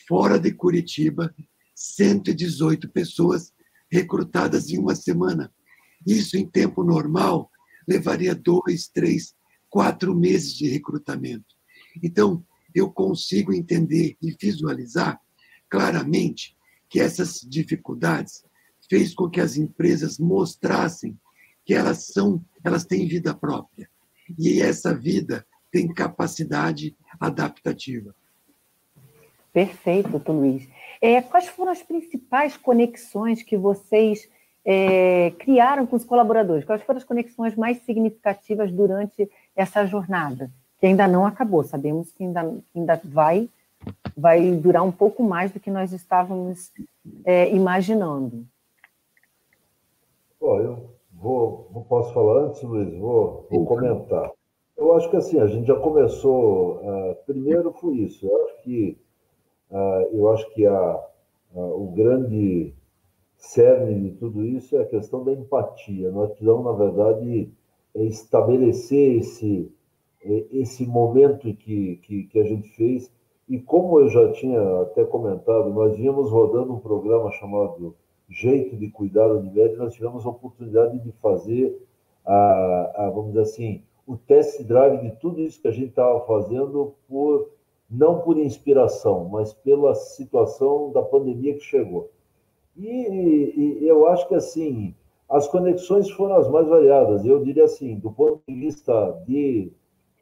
[0.08, 1.34] fora de Curitiba,
[1.74, 3.54] 118 pessoas
[3.89, 5.52] recrutadas em uma semana.
[6.06, 7.50] Isso, em tempo normal,
[7.88, 9.34] levaria dois, três,
[9.69, 11.56] quatro meses de recrutamento.
[12.04, 12.45] Então,
[12.76, 15.19] eu consigo entender e visualizar
[15.69, 16.56] claramente
[16.89, 18.43] que essas dificuldades
[18.89, 21.17] fez com que as empresas mostrassem
[21.63, 23.88] que elas são, elas têm vida própria.
[24.38, 28.15] E essa vida tem capacidade adaptativa.
[29.54, 30.67] Perfeito, doutor Luiz.
[31.02, 34.28] É, quais foram as principais conexões que vocês
[34.65, 36.65] é, criaram com os colaboradores?
[36.65, 40.52] Quais foram as conexões mais significativas durante essa jornada?
[40.80, 42.41] Que ainda não acabou, sabemos que ainda,
[42.75, 43.49] ainda vai,
[44.15, 46.71] vai durar um pouco mais do que nós estávamos
[47.25, 48.47] é, imaginando.
[50.39, 50.89] Bom, eu
[51.21, 52.93] Vou, vou, posso falar antes, Luiz?
[52.97, 54.32] Vou, vou comentar.
[54.78, 56.78] Eu acho que assim, a gente já começou.
[56.78, 58.25] Uh, primeiro foi isso.
[58.25, 58.97] Eu acho que,
[59.69, 61.06] uh, eu acho que a,
[61.54, 62.73] uh, o grande
[63.36, 66.10] cerne de tudo isso é a questão da empatia.
[66.10, 67.52] Nós precisamos, na verdade,
[67.95, 69.69] estabelecer esse,
[70.52, 73.12] esse momento que, que, que a gente fez.
[73.49, 77.93] E como eu já tinha até comentado, nós vínhamos rodando um programa chamado
[78.29, 81.81] Jeito de Cuidar do Unimed, nós tivemos a oportunidade de fazer,
[82.25, 86.19] a, a, vamos dizer assim, o test drive de tudo isso que a gente estava
[86.21, 87.49] fazendo por
[87.89, 92.11] não por inspiração, mas pela situação da pandemia que chegou.
[92.77, 94.93] E, e, eu acho que assim
[95.29, 97.25] as conexões foram as mais variadas.
[97.25, 99.71] Eu diria assim, do ponto de vista de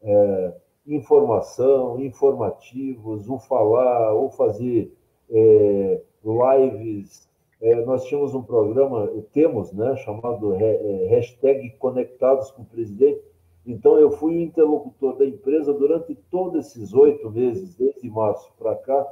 [0.01, 0.53] é,
[0.85, 4.93] informação, informativos, o falar, ou fazer
[5.29, 7.27] é, lives.
[7.61, 13.21] É, nós tínhamos um programa, temos, né, chamado é, hashtag Conectados com o Presidente.
[13.65, 18.75] Então, eu fui o interlocutor da empresa durante todos esses oito meses, desde março para
[18.75, 19.07] cá,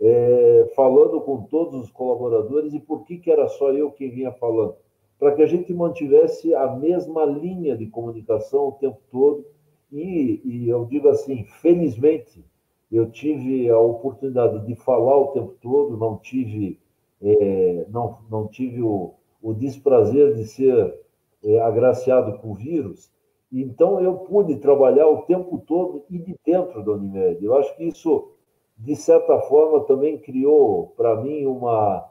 [0.00, 2.72] é, falando com todos os colaboradores.
[2.72, 4.76] E por que, que era só eu quem vinha falando?
[5.18, 9.44] Para que a gente mantivesse a mesma linha de comunicação o tempo todo
[9.92, 12.44] e, e eu digo assim, felizmente,
[12.90, 16.78] eu tive a oportunidade de falar o tempo todo, não tive,
[17.22, 21.00] é, não, não tive o, o desprazer de ser
[21.44, 23.10] é, agraciado com o vírus,
[23.52, 27.44] então eu pude trabalhar o tempo todo e de dentro da Unimed.
[27.44, 28.32] Eu acho que isso,
[28.78, 32.08] de certa forma, também criou para mim uma,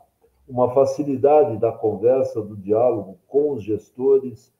[0.47, 4.53] uma facilidade da conversa, do diálogo com os gestores,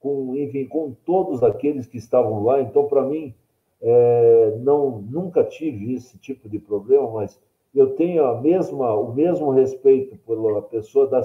[0.00, 2.60] com, enfim, com todos aqueles que estavam lá.
[2.60, 3.32] Então, para mim,
[3.80, 7.40] é, não nunca tive esse tipo de problema, mas
[7.74, 11.22] eu tenho a mesma, o mesmo respeito pela pessoa da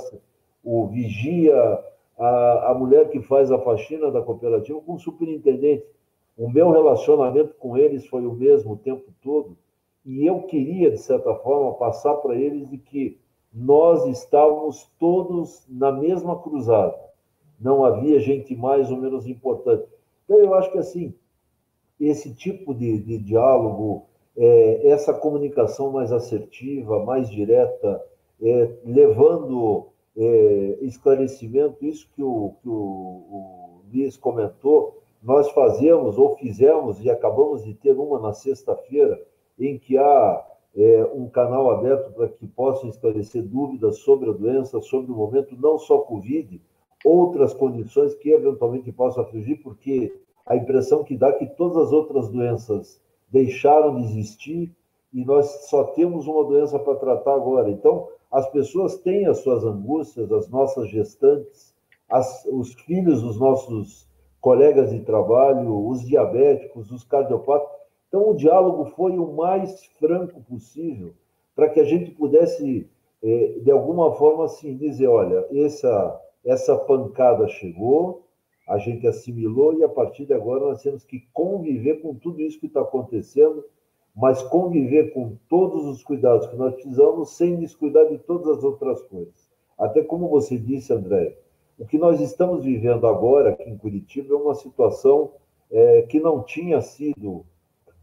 [0.63, 1.55] o vigia,
[2.17, 5.85] a, a mulher que faz a faxina da cooperativa, com o superintendente.
[6.37, 9.57] O meu relacionamento com eles foi o mesmo o tempo todo,
[10.05, 13.19] e eu queria, de certa forma, passar para eles de que
[13.53, 17.09] nós estávamos todos na mesma cruzada
[17.59, 19.85] não havia gente mais ou menos importante.
[20.23, 21.13] Então, eu acho que, assim,
[21.99, 24.05] esse tipo de, de diálogo,
[24.39, 28.01] é, essa comunicação mais assertiva, mais direta,
[28.41, 36.37] é, levando é, esclarecimento, isso que o, que o, o Luiz comentou, nós fazemos ou
[36.37, 39.21] fizemos e acabamos de ter uma na sexta-feira,
[39.59, 44.79] em que há é, um canal aberto para que possam esclarecer dúvidas sobre a doença,
[44.79, 46.61] sobre o momento, não só Covid,
[47.03, 50.13] outras condições que eventualmente possam afligir, porque
[50.45, 54.75] a impressão que dá é que todas as outras doenças deixaram de existir
[55.13, 57.69] e nós só temos uma doença para tratar agora.
[57.69, 61.73] Então, as pessoas têm as suas angústias, as nossas gestantes,
[62.09, 64.07] as, os filhos dos nossos
[64.39, 67.67] colegas de trabalho, os diabéticos, os cardiopatas.
[68.07, 71.13] Então, o diálogo foi o mais franco possível
[71.55, 72.89] para que a gente pudesse,
[73.21, 78.23] eh, de alguma forma, assim, dizer: olha, essa essa pancada chegou,
[78.69, 82.59] a gente assimilou e a partir de agora nós temos que conviver com tudo isso
[82.59, 83.65] que está acontecendo,
[84.15, 89.01] mas conviver com todos os cuidados que nós precisamos sem descuidar de todas as outras
[89.01, 89.49] coisas.
[89.75, 91.35] Até como você disse, André,
[91.79, 95.31] o que nós estamos vivendo agora aqui em Curitiba é uma situação
[95.71, 97.43] é, que não tinha sido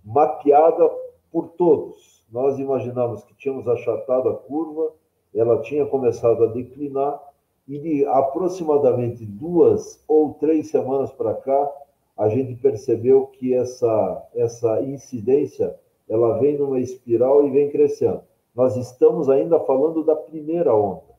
[0.04, 0.90] mapeada
[1.30, 2.26] por todos.
[2.32, 4.92] Nós imaginamos que tínhamos achatado a curva,
[5.32, 7.20] ela tinha começado a declinar,
[7.66, 11.72] e de aproximadamente duas ou três semanas para cá,
[12.16, 15.74] a gente percebeu que essa, essa incidência
[16.08, 18.22] ela vem numa espiral e vem crescendo.
[18.54, 21.14] Nós estamos ainda falando da primeira onda.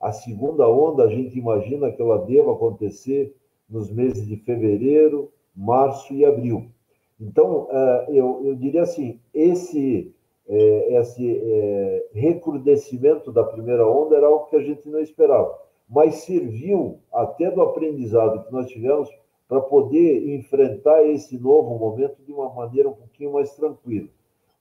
[0.00, 3.36] A segunda onda, a gente imagina que ela deva acontecer
[3.68, 6.70] nos meses de fevereiro, março e abril.
[7.20, 10.14] Então, eh, eu, eu diria assim: esse,
[10.48, 16.16] é, esse é, recrudescimento da primeira onda era algo que a gente não esperava, mas
[16.16, 19.10] serviu até do aprendizado que nós tivemos
[19.46, 24.08] para poder enfrentar esse novo momento de uma maneira um pouquinho mais tranquila.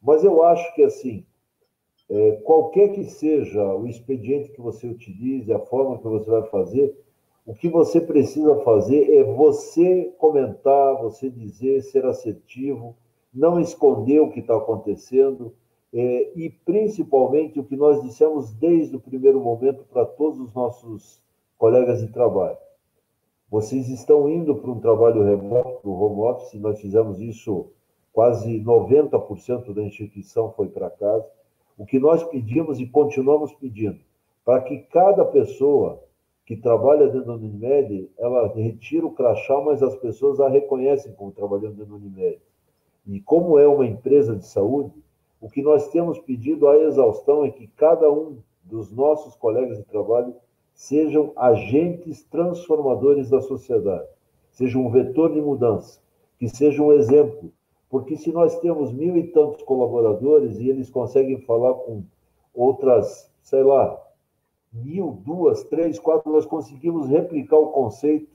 [0.02, 1.26] Mas eu acho que, assim,
[2.10, 6.98] é, qualquer que seja o expediente que você utilize, a forma que você vai fazer,
[7.46, 12.96] o que você precisa fazer é você comentar, você dizer, ser assertivo,
[13.34, 15.54] não esconder o que está acontecendo,
[15.94, 21.22] é, e principalmente o que nós dissemos desde o primeiro momento para todos os nossos
[21.58, 22.58] colegas de trabalho.
[23.50, 27.72] Vocês estão indo para um trabalho remoto, para o home office, nós fizemos isso,
[28.12, 31.26] quase 90% da instituição foi para casa.
[31.78, 34.00] O que nós pedimos e continuamos pedindo,
[34.44, 36.04] para que cada pessoa
[36.46, 41.32] que trabalha dentro da Unimed, ela retira o crachá, mas as pessoas a reconhecem como
[41.32, 42.40] trabalhando dentro da Unimed.
[43.06, 44.94] E como é uma empresa de saúde,
[45.40, 49.84] o que nós temos pedido à exaustão é que cada um dos nossos colegas de
[49.86, 50.36] trabalho
[50.74, 54.08] sejam agentes transformadores da sociedade,
[54.52, 56.00] sejam um vetor de mudança,
[56.38, 57.52] que sejam um exemplo.
[57.90, 62.04] Porque se nós temos mil e tantos colaboradores e eles conseguem falar com
[62.54, 63.98] outras, sei lá,
[64.74, 68.30] mil, duas, três, quatro, nós conseguimos replicar o conceito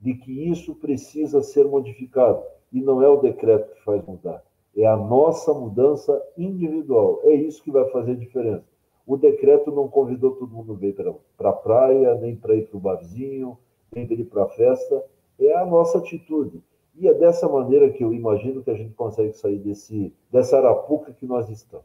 [0.00, 2.42] de que isso precisa ser modificado.
[2.72, 4.42] E não é o decreto que faz mudar,
[4.76, 7.20] é a nossa mudança individual.
[7.24, 8.64] É isso que vai fazer diferença.
[9.06, 10.96] O decreto não convidou todo mundo a ir
[11.36, 13.58] para a praia, nem para ir para o barzinho,
[13.94, 15.04] nem para ir para a festa.
[15.38, 16.62] É a nossa atitude.
[16.96, 21.12] E é dessa maneira que eu imagino que a gente consegue sair desse, dessa arapuca
[21.12, 21.84] que nós estamos.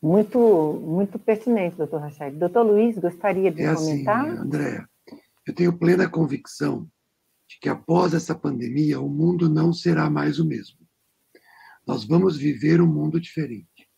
[0.00, 0.38] Muito,
[0.82, 2.36] muito pertinente, doutor Rachid.
[2.36, 4.26] Doutor Luiz, gostaria de é assim, comentar?
[4.26, 4.84] Assim, André,
[5.46, 6.86] eu tenho plena convicção
[7.48, 10.78] de que após essa pandemia o mundo não será mais o mesmo.
[11.86, 13.88] Nós vamos viver um mundo diferente.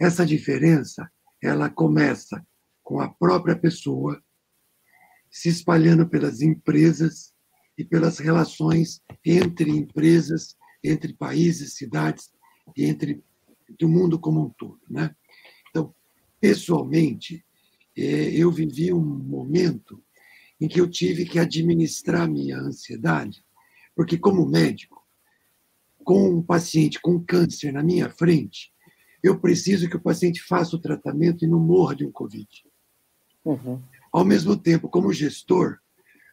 [0.00, 1.10] Essa diferença,
[1.42, 2.44] ela começa
[2.82, 4.22] com a própria pessoa
[5.30, 7.34] se espalhando pelas empresas
[7.76, 12.30] e pelas relações entre empresas, entre países, cidades
[12.76, 13.22] e entre
[13.78, 14.80] do mundo como um todo.
[14.88, 15.14] Né?
[15.70, 15.94] Então,
[16.40, 17.44] pessoalmente,
[17.96, 20.03] é, eu vivi um momento
[20.60, 23.44] em que eu tive que administrar minha ansiedade,
[23.94, 25.02] porque, como médico,
[26.04, 28.72] com um paciente com câncer na minha frente,
[29.22, 32.46] eu preciso que o paciente faça o tratamento e não morra de um Covid.
[33.44, 33.82] Uhum.
[34.12, 35.78] Ao mesmo tempo, como gestor,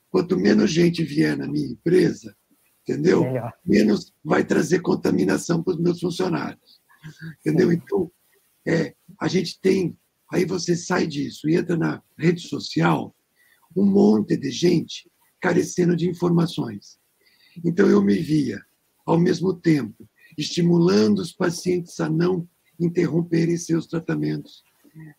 [0.10, 2.36] quanto menos gente vier na minha empresa,
[2.82, 3.22] entendeu?
[3.22, 3.54] Melhor.
[3.66, 6.82] Menos vai trazer contaminação para os meus funcionários.
[7.40, 7.72] Entendeu?
[7.72, 8.12] Então,
[8.68, 9.98] é, a gente tem.
[10.32, 13.16] Aí você sai disso e entra na rede social,
[13.76, 15.10] um monte de gente
[15.40, 17.00] carecendo de informações.
[17.66, 18.62] Então, eu me via,
[19.06, 20.08] ao mesmo tempo,
[20.38, 22.48] estimulando os pacientes a não
[22.80, 24.64] interromperem seus tratamentos,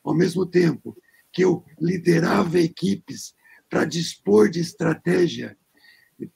[0.03, 0.97] ao mesmo tempo
[1.33, 3.35] que eu liderava equipes
[3.69, 5.57] para dispor de estratégia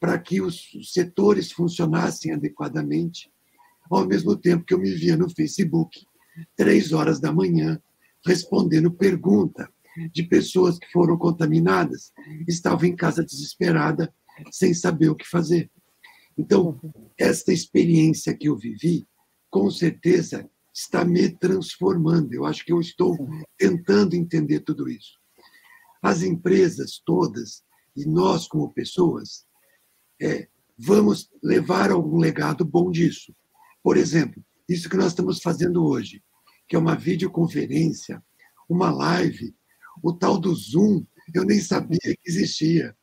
[0.00, 3.30] para que os setores funcionassem adequadamente
[3.90, 6.04] ao mesmo tempo que eu me via no Facebook,
[6.56, 7.80] três horas da manhã,
[8.24, 9.70] respondendo pergunta
[10.12, 12.12] de pessoas que foram contaminadas,
[12.48, 14.12] estavam em casa desesperada,
[14.50, 15.70] sem saber o que fazer.
[16.36, 16.78] Então,
[17.18, 19.06] esta experiência que eu vivi,
[19.50, 22.34] com certeza, está me transformando.
[22.34, 23.16] Eu acho que eu estou
[23.56, 25.18] tentando entender tudo isso.
[26.02, 27.62] As empresas todas,
[27.96, 29.46] e nós como pessoas,
[30.20, 33.34] é, vamos levar algum legado bom disso.
[33.82, 36.22] Por exemplo, isso que nós estamos fazendo hoje,
[36.68, 38.22] que é uma videoconferência,
[38.68, 39.54] uma live,
[40.02, 42.94] o tal do Zoom, eu nem sabia que existia.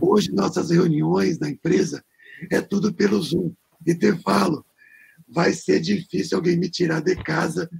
[0.00, 2.04] Hoje, nossas reuniões na empresa
[2.50, 3.52] é tudo pelo Zoom.
[3.86, 4.64] E te falo,
[5.28, 7.70] vai ser difícil alguém me tirar de casa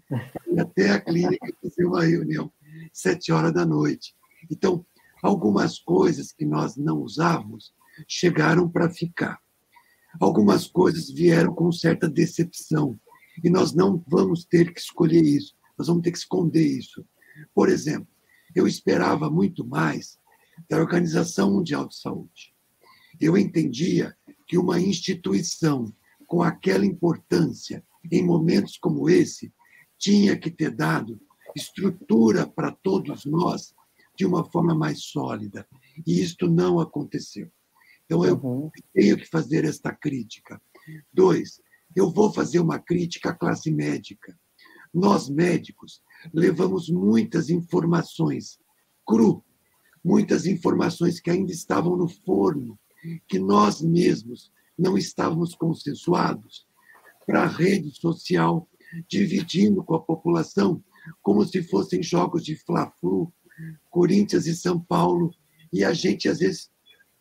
[0.52, 2.52] e até a clínica fazer uma reunião
[2.92, 4.14] sete horas da noite.
[4.50, 4.84] Então,
[5.22, 7.72] algumas coisas que nós não usávamos
[8.07, 9.40] chegaram para ficar
[10.20, 12.98] algumas coisas vieram com certa decepção.
[13.42, 17.04] E nós não vamos ter que escolher isso, nós vamos ter que esconder isso.
[17.54, 18.09] Por exemplo,
[18.57, 20.18] eu esperava muito mais
[20.68, 22.54] da Organização Mundial de Saúde.
[23.20, 24.16] Eu entendia
[24.48, 25.92] que uma instituição
[26.26, 29.52] com aquela importância, em momentos como esse,
[29.98, 31.20] tinha que ter dado
[31.54, 33.74] estrutura para todos nós
[34.16, 35.68] de uma forma mais sólida.
[36.07, 37.52] E isto não aconteceu.
[38.07, 38.70] Então, eu uhum.
[38.94, 40.61] tenho que fazer esta crítica.
[41.12, 41.61] Dois,
[41.94, 44.38] eu vou fazer uma crítica à classe médica.
[44.94, 46.00] Nós, médicos,
[46.32, 48.58] levamos muitas informações
[49.06, 49.44] cru,
[50.04, 52.78] muitas informações que ainda estavam no forno,
[53.28, 56.66] que nós mesmos não estávamos consensuados,
[57.26, 58.68] para a rede social,
[59.08, 60.82] dividindo com a população
[61.22, 63.32] como se fossem jogos de Fla-Flu,
[63.90, 65.32] Corinthians e São Paulo,
[65.72, 66.70] e a gente, às vezes,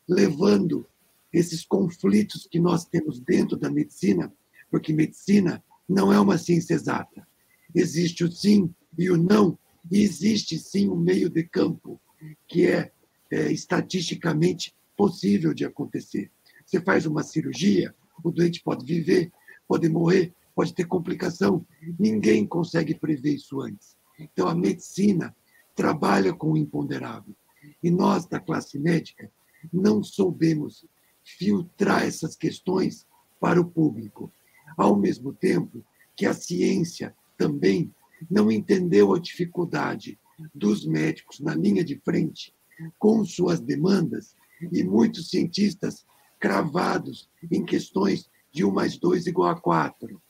[0.07, 0.85] levando
[1.33, 4.33] esses conflitos que nós temos dentro da medicina,
[4.69, 7.27] porque medicina não é uma ciência exata.
[7.73, 9.57] Existe o sim e o não,
[9.91, 11.99] existe sim um meio de campo
[12.47, 12.91] que é,
[13.31, 16.31] é estatisticamente possível de acontecer.
[16.65, 17.93] Você faz uma cirurgia,
[18.23, 19.31] o doente pode viver,
[19.67, 21.65] pode morrer, pode ter complicação.
[21.99, 23.95] Ninguém consegue prever isso antes.
[24.17, 25.35] Então, a medicina
[25.75, 27.35] trabalha com o imponderável.
[27.83, 29.29] E nós, da classe médica,
[29.71, 30.85] não soubemos
[31.23, 33.05] filtrar essas questões
[33.39, 34.31] para o público.
[34.77, 35.83] Ao mesmo tempo
[36.15, 37.93] que a ciência também
[38.29, 40.19] não entendeu a dificuldade
[40.53, 42.53] dos médicos na linha de frente,
[42.99, 44.35] com suas demandas,
[44.71, 46.05] e muitos cientistas
[46.39, 50.21] cravados em questões de 1 mais 2 igual a 4.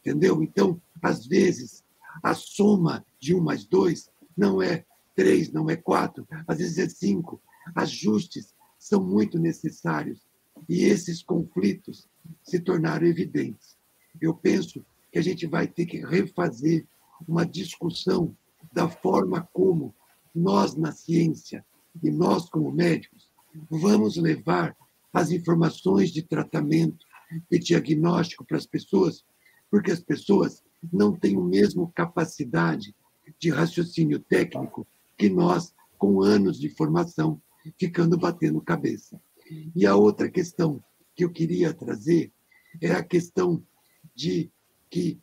[0.00, 0.42] Entendeu?
[0.42, 1.84] Então, às vezes,
[2.22, 6.88] a soma de 1 mais 2 não é 3, não é 4, às vezes é
[6.88, 7.40] 5.
[7.74, 10.20] Ajustes são muito necessários
[10.68, 12.08] e esses conflitos
[12.42, 13.76] se tornaram evidentes.
[14.20, 16.86] Eu penso que a gente vai ter que refazer
[17.26, 18.36] uma discussão
[18.72, 19.94] da forma como
[20.34, 21.64] nós, na ciência,
[22.02, 23.30] e nós, como médicos,
[23.70, 24.76] vamos levar
[25.12, 27.06] as informações de tratamento
[27.50, 29.24] e diagnóstico para as pessoas,
[29.70, 30.62] porque as pessoas
[30.92, 32.94] não têm a mesma capacidade
[33.38, 37.40] de raciocínio técnico que nós, com anos de formação,
[37.78, 39.20] ficando batendo cabeça.
[39.74, 40.82] E a outra questão
[41.14, 42.32] que eu queria trazer
[42.80, 43.62] é a questão
[44.14, 44.50] de
[44.90, 45.20] que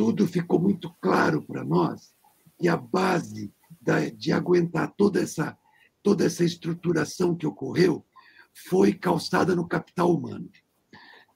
[0.00, 2.14] tudo ficou muito claro para nós
[2.58, 5.54] e a base da, de aguentar toda essa,
[6.02, 8.02] toda essa estruturação que ocorreu
[8.66, 10.48] foi calçada no capital humano.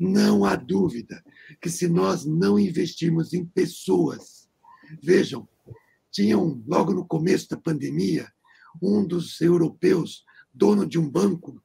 [0.00, 1.22] Não há dúvida
[1.60, 4.48] que se nós não investirmos em pessoas,
[5.02, 5.46] vejam,
[6.10, 8.32] tinham logo no começo da pandemia
[8.82, 11.62] um dos europeus, dono de um banco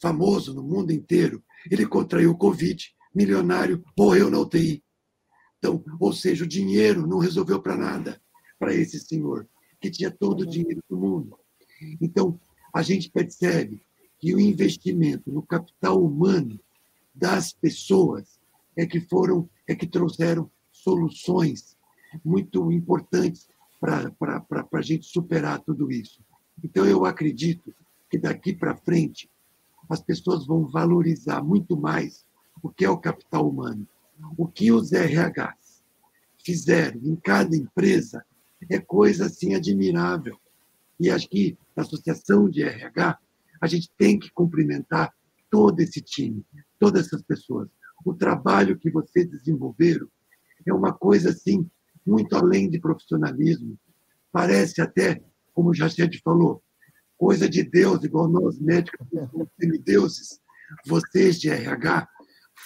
[0.00, 4.84] famoso no mundo inteiro, ele contraiu Covid, milionário, morreu na UTI.
[5.58, 8.20] Então, ou seja, o dinheiro não resolveu para nada
[8.58, 9.46] para esse senhor,
[9.80, 11.38] que tinha todo o dinheiro do mundo.
[12.00, 12.40] Então,
[12.72, 13.82] a gente percebe
[14.18, 16.58] que o investimento no capital humano
[17.14, 18.40] das pessoas
[18.76, 21.76] é que foram, é que trouxeram soluções
[22.24, 23.48] muito importantes
[23.80, 24.12] para
[24.72, 26.20] a gente superar tudo isso.
[26.64, 27.74] Então, eu acredito
[28.10, 29.30] que daqui para frente
[29.88, 32.24] as pessoas vão valorizar muito mais
[32.62, 33.86] o que é o capital humano.
[34.36, 35.82] O que os RHs
[36.44, 38.24] fizeram em cada empresa
[38.70, 40.38] é coisa assim admirável.
[40.98, 43.18] E acho que na associação de RH,
[43.60, 45.12] a gente tem que cumprimentar
[45.50, 46.44] todo esse time,
[46.78, 47.68] todas essas pessoas.
[48.04, 50.08] O trabalho que vocês desenvolveram
[50.66, 51.68] é uma coisa assim,
[52.06, 53.78] muito além de profissionalismo.
[54.32, 55.22] Parece até,
[55.54, 56.62] como o Jacete falou,
[57.16, 59.06] coisa de Deus, igual nós médicos
[59.58, 60.40] semideuses.
[60.86, 62.08] Vocês de RH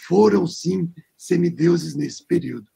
[0.09, 0.93] foram sim
[1.23, 2.67] semideuses nesse período.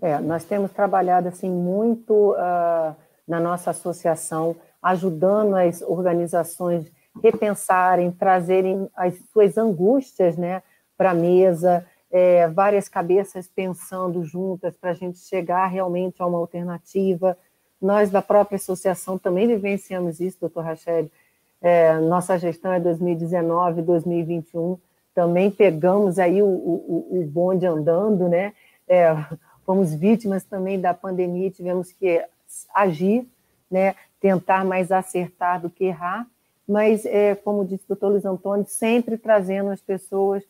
[0.00, 6.90] É, nós temos trabalhado assim muito uh, na nossa associação, ajudando as organizações
[7.22, 10.60] repensarem, trazerem as suas angústias, né,
[10.98, 16.38] para a mesa, é, várias cabeças pensando juntas para a gente chegar realmente a uma
[16.38, 17.38] alternativa.
[17.80, 21.08] Nós, da própria associação, também vivenciamos isso, doutor Rachel.
[21.62, 24.78] É, nossa gestão é 2019, 2021,
[25.16, 28.52] também pegamos aí o, o, o bonde andando, né?
[28.86, 29.16] É,
[29.64, 32.22] fomos vítimas também da pandemia, tivemos que
[32.74, 33.26] agir,
[33.70, 33.94] né?
[34.20, 36.26] tentar mais acertar do que errar,
[36.68, 40.42] mas, é, como disse o doutor Luiz Antônio, sempre trazendo as pessoas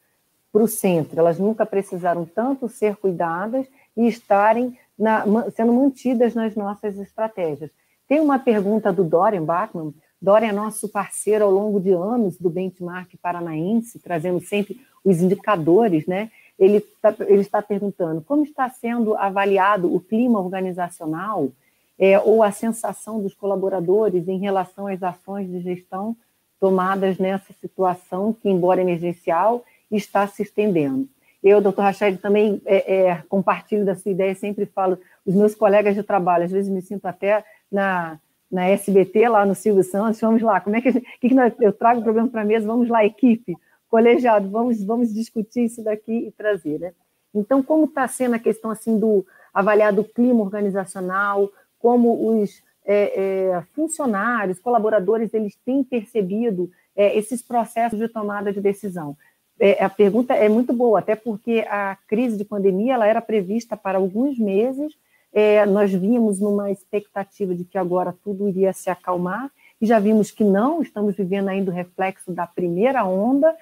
[0.52, 1.20] para o centro.
[1.20, 7.70] Elas nunca precisaram tanto ser cuidadas e estarem na, sendo mantidas nas nossas estratégias.
[8.08, 9.94] Tem uma pergunta do Dorian Bachmann.
[10.26, 16.04] Dorian é nosso parceiro ao longo de anos do benchmark paranaense, trazendo sempre os indicadores,
[16.04, 16.32] né?
[16.58, 21.48] Ele, tá, ele está perguntando como está sendo avaliado o clima organizacional
[21.96, 26.16] é, ou a sensação dos colaboradores em relação às ações de gestão
[26.58, 31.08] tomadas nessa situação que, embora emergencial, está se estendendo.
[31.40, 35.94] Eu, doutor Rachid, também é, é, compartilho da sua ideia, sempre falo, os meus colegas
[35.94, 38.18] de trabalho, às vezes me sinto até na,
[38.50, 41.72] na SBT, lá no Silvio Santos, vamos lá, como é que, que, que nós, eu
[41.72, 43.56] trago o problema para a mesa, vamos lá, equipe,
[43.88, 46.92] colegiado, vamos, vamos discutir isso daqui e trazer, né?
[47.34, 53.20] Então, como está sendo a questão, assim, do avaliar do clima organizacional, como os é,
[53.20, 59.16] é, funcionários, colaboradores, eles têm percebido é, esses processos de tomada de decisão.
[59.58, 63.76] É, a pergunta é muito boa, até porque a crise de pandemia ela era prevista
[63.76, 64.94] para alguns meses,
[65.36, 70.30] é, nós vínhamos numa expectativa de que agora tudo iria se acalmar, e já vimos
[70.30, 73.54] que não, estamos vivendo ainda o reflexo da primeira onda,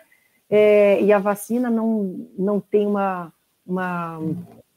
[0.49, 3.33] é, e a vacina não, não tem uma,
[3.67, 4.21] uma.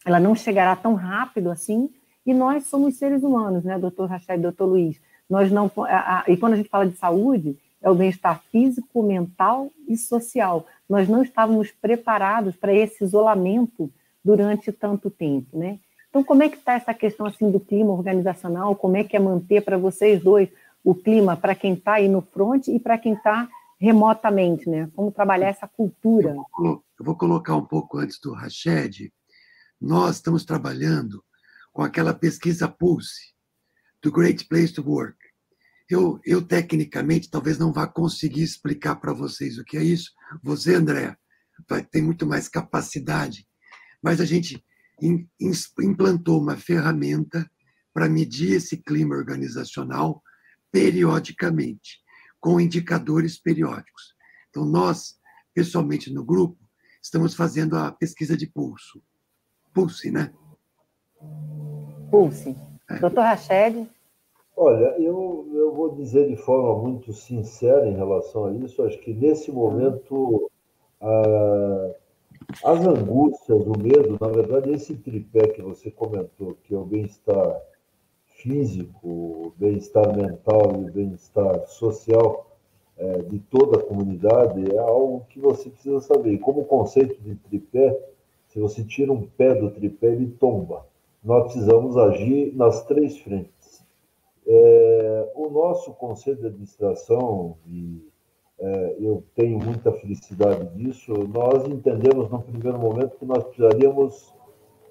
[0.03, 1.87] Ela não chegará tão rápido assim,
[2.25, 4.99] e nós somos seres humanos, né, doutor Rachel e doutor Luiz?
[5.29, 5.71] Nós não.
[5.77, 9.95] A, a, e quando a gente fala de saúde, é o bem-estar físico, mental e
[9.95, 10.65] social.
[10.89, 13.87] Nós não estávamos preparados para esse isolamento
[14.25, 15.77] durante tanto tempo, né?
[16.09, 18.75] Então, como é que está essa questão assim do clima organizacional?
[18.75, 20.49] Como é que é manter para vocês dois
[20.83, 23.47] o clima para quem está aí no front e para quem está
[23.79, 24.89] remotamente, né?
[24.95, 26.35] Como trabalhar essa cultura?
[26.59, 29.11] Eu vou, colocar um pouco antes do Rached.
[29.79, 31.23] Nós estamos trabalhando
[31.71, 33.35] com aquela pesquisa Pulse.
[34.01, 35.17] do Great Place to Work.
[35.89, 40.11] Eu, eu tecnicamente talvez não vá conseguir explicar para vocês o que é isso.
[40.43, 41.15] Você, André,
[41.67, 43.47] vai ter muito mais capacidade.
[44.01, 44.63] Mas a gente
[45.01, 47.49] implantou uma ferramenta
[47.93, 50.21] para medir esse clima organizacional
[50.71, 51.99] periodicamente,
[52.39, 54.15] com indicadores periódicos.
[54.49, 55.19] Então, nós,
[55.53, 56.57] pessoalmente no grupo,
[57.01, 59.01] estamos fazendo a pesquisa de pulso.
[59.73, 60.33] Pulse, né?
[62.11, 62.55] Pulse.
[62.89, 62.99] É.
[62.99, 63.87] Doutor Rachel?
[64.55, 69.13] Olha, eu, eu vou dizer de forma muito sincera em relação a isso, acho que
[69.13, 70.49] nesse momento
[70.99, 71.95] ah,
[72.63, 77.61] as angústias, o medo, na verdade, esse tripé que você comentou, que é o bem-estar
[78.25, 82.57] físico, bem-estar mental e bem-estar social
[82.97, 86.33] é, de toda a comunidade, é algo que você precisa saber.
[86.33, 87.99] E como conceito de tripé,
[88.47, 90.85] se você tira um pé do tripé, ele tomba.
[91.23, 93.57] Nós precisamos agir nas três frentes
[94.47, 98.01] é, o nosso conselho de administração, e
[98.99, 104.33] eu tenho muita felicidade disso, nós entendemos no primeiro momento que nós precisaríamos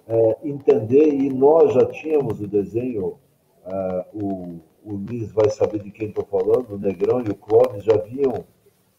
[0.07, 3.19] é, entender, e nós já tínhamos o desenho,
[3.65, 7.83] é, o, o Luiz vai saber de quem estou falando, o Negrão e o Clóvis
[7.83, 8.45] já haviam,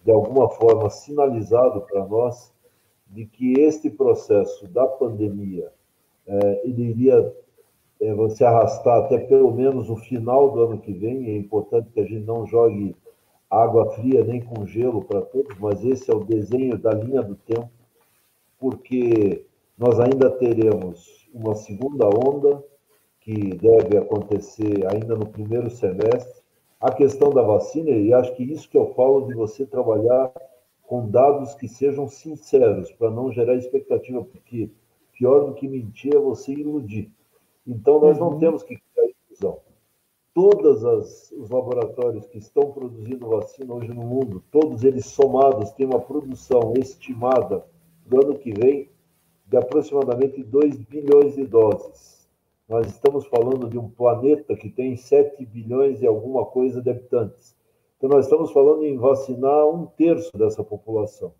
[0.03, 2.53] de alguma forma, sinalizado para nós
[3.07, 5.72] de que este processo da pandemia
[6.63, 7.34] ele iria
[8.15, 11.30] você arrastar até pelo menos o final do ano que vem.
[11.30, 12.95] É importante que a gente não jogue
[13.50, 17.36] água fria nem com gelo para todos, mas esse é o desenho da linha do
[17.36, 17.70] tempo,
[18.60, 19.45] porque
[19.78, 22.64] nós ainda teremos uma segunda onda
[23.22, 26.41] que deve acontecer ainda no primeiro semestre.
[26.80, 30.32] A questão da vacina, e acho que isso que eu falo de você trabalhar
[30.84, 34.70] com dados que sejam sinceros, para não gerar expectativa, porque
[35.14, 37.12] pior do que mentir é você iludir.
[37.66, 38.39] Então, nós não uhum.
[38.39, 39.60] temos que criar ilusão.
[40.38, 40.84] Todos
[41.32, 46.76] os laboratórios que estão produzindo vacina hoje no mundo, todos eles somados, têm uma produção
[46.78, 47.66] estimada
[48.06, 48.88] do ano que vem
[49.48, 52.30] de aproximadamente 2 bilhões de doses.
[52.70, 57.56] Nós estamos falando de um planeta que tem 7 bilhões e alguma coisa de habitantes.
[57.98, 61.34] Então, nós estamos falando em vacinar um terço dessa população.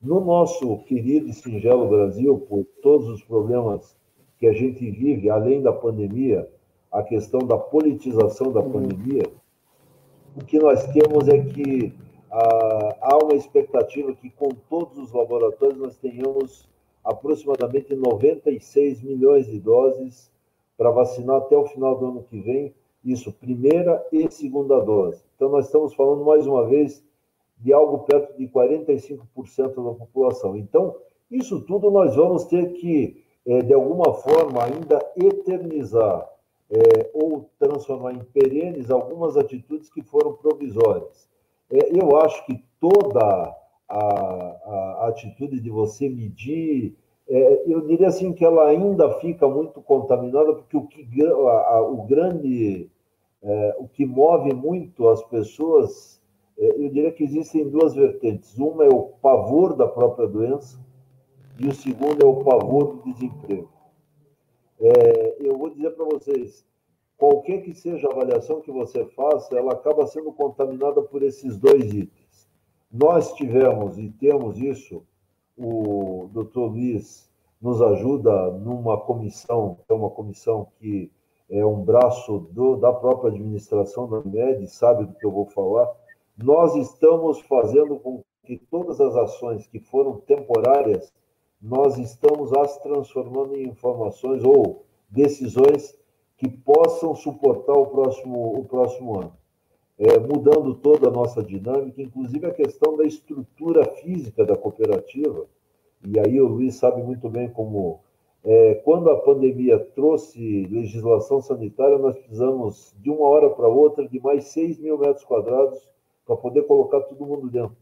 [0.00, 3.94] No nosso querido e singelo Brasil, por todos os problemas
[4.38, 6.48] que a gente vive, além da pandemia,
[6.90, 8.72] a questão da politização da uhum.
[8.72, 9.24] pandemia,
[10.36, 11.92] o que nós temos é que
[12.30, 16.68] ah, há uma expectativa que com todos os laboratórios nós tenhamos
[17.04, 20.30] aproximadamente 96 milhões de doses
[20.76, 22.74] para vacinar até o final do ano que vem,
[23.04, 25.22] isso, primeira e segunda dose.
[25.34, 27.02] Então, nós estamos falando, mais uma vez,
[27.58, 29.18] de algo perto de 45%
[29.74, 30.56] da população.
[30.56, 30.96] Então,
[31.30, 36.28] isso tudo nós vamos ter que é, de alguma forma, ainda eternizar
[36.70, 41.28] é, ou transformar em perenes algumas atitudes que foram provisórias.
[41.70, 43.54] É, eu acho que toda
[43.88, 46.94] a, a, a atitude de você medir,
[47.28, 52.02] é, eu diria assim que ela ainda fica muito contaminada, porque o, que, a, o
[52.06, 52.90] grande,
[53.42, 56.20] é, o que move muito as pessoas,
[56.58, 58.58] é, eu diria que existem duas vertentes.
[58.58, 60.78] Uma é o pavor da própria doença,
[61.58, 63.77] e o segundo é o pavor do desemprego.
[64.80, 66.64] É, eu vou dizer para vocês,
[67.16, 71.92] qualquer que seja a avaliação que você faça, ela acaba sendo contaminada por esses dois
[71.92, 72.48] itens.
[72.90, 75.02] Nós tivemos e temos isso,
[75.56, 77.28] o doutor Luiz
[77.60, 81.10] nos ajuda numa comissão, é uma comissão que
[81.50, 85.90] é um braço do, da própria administração da MED, sabe do que eu vou falar.
[86.36, 91.12] Nós estamos fazendo com que todas as ações que foram temporárias
[91.60, 95.98] nós estamos as transformando em informações ou decisões
[96.36, 99.32] que possam suportar o próximo, o próximo ano.
[99.98, 105.46] É, mudando toda a nossa dinâmica, inclusive a questão da estrutura física da cooperativa.
[106.06, 107.98] E aí o Luiz sabe muito bem como,
[108.44, 114.20] é, quando a pandemia trouxe legislação sanitária, nós precisamos, de uma hora para outra, de
[114.20, 115.82] mais 6 mil metros quadrados
[116.24, 117.76] para poder colocar todo mundo dentro.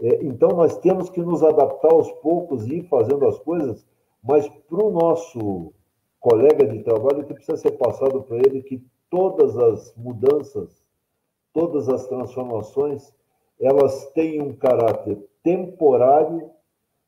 [0.00, 3.86] É, então, nós temos que nos adaptar aos poucos e ir fazendo as coisas,
[4.22, 5.72] mas para o nosso
[6.20, 10.82] colega de trabalho, que precisa ser passado para ele que todas as mudanças,
[11.52, 13.12] todas as transformações,
[13.60, 16.50] elas têm um caráter temporário,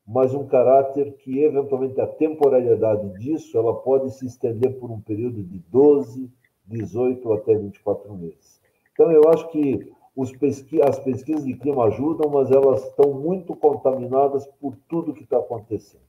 [0.05, 5.43] mas um caráter que, eventualmente, a temporalidade disso, ela pode se estender por um período
[5.43, 6.31] de 12,
[6.65, 8.61] 18 até 24 meses.
[8.93, 9.91] Então, eu acho que
[10.39, 15.37] pesqui as pesquisas de clima ajudam, mas elas estão muito contaminadas por tudo que está
[15.37, 16.01] acontecendo.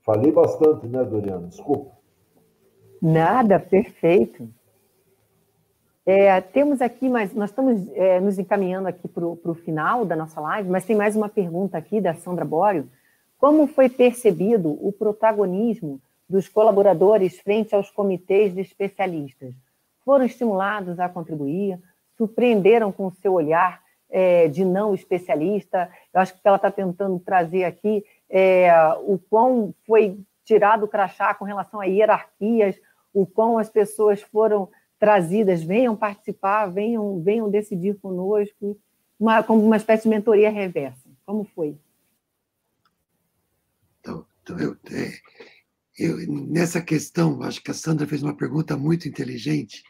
[0.00, 1.48] Falei bastante, né, Doriana?
[1.48, 1.92] Desculpa.
[3.02, 4.48] Nada, perfeito.
[6.06, 10.40] É, temos aqui, mas nós estamos é, nos encaminhando aqui para o final da nossa
[10.40, 12.88] live, mas tem mais uma pergunta aqui da Sandra Bório.
[13.36, 19.54] Como foi percebido o protagonismo dos colaboradores frente aos comitês de especialistas?
[20.02, 21.78] Foram estimulados a contribuir?
[22.18, 25.90] Surpreenderam com o seu olhar é, de não especialista?
[26.12, 28.70] Eu acho que ela está tentando trazer aqui é,
[29.06, 32.76] o quão foi tirado o crachá com relação a hierarquias,
[33.14, 38.78] o quão as pessoas foram trazidas, venham participar, venham, venham decidir conosco,
[39.18, 41.08] uma, como uma espécie de mentoria reversa.
[41.24, 41.76] Como foi?
[44.00, 45.12] Então, então eu, é,
[45.98, 49.82] eu, nessa questão, acho que a Sandra fez uma pergunta muito inteligente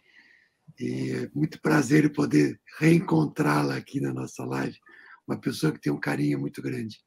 [0.79, 4.79] e é muito prazer poder reencontrá-la aqui na nossa live,
[5.27, 6.99] uma pessoa que tem um carinho muito grande.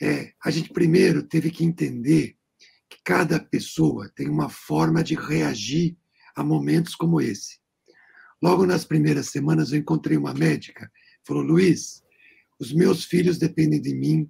[0.00, 2.36] É, a gente primeiro teve que entender
[2.90, 5.96] que cada pessoa tem uma forma de reagir
[6.34, 7.60] a momentos como esse.
[8.42, 10.90] Logo nas primeiras semanas, eu encontrei uma médica,
[11.24, 12.02] falou: Luiz,
[12.58, 14.28] os meus filhos dependem de mim.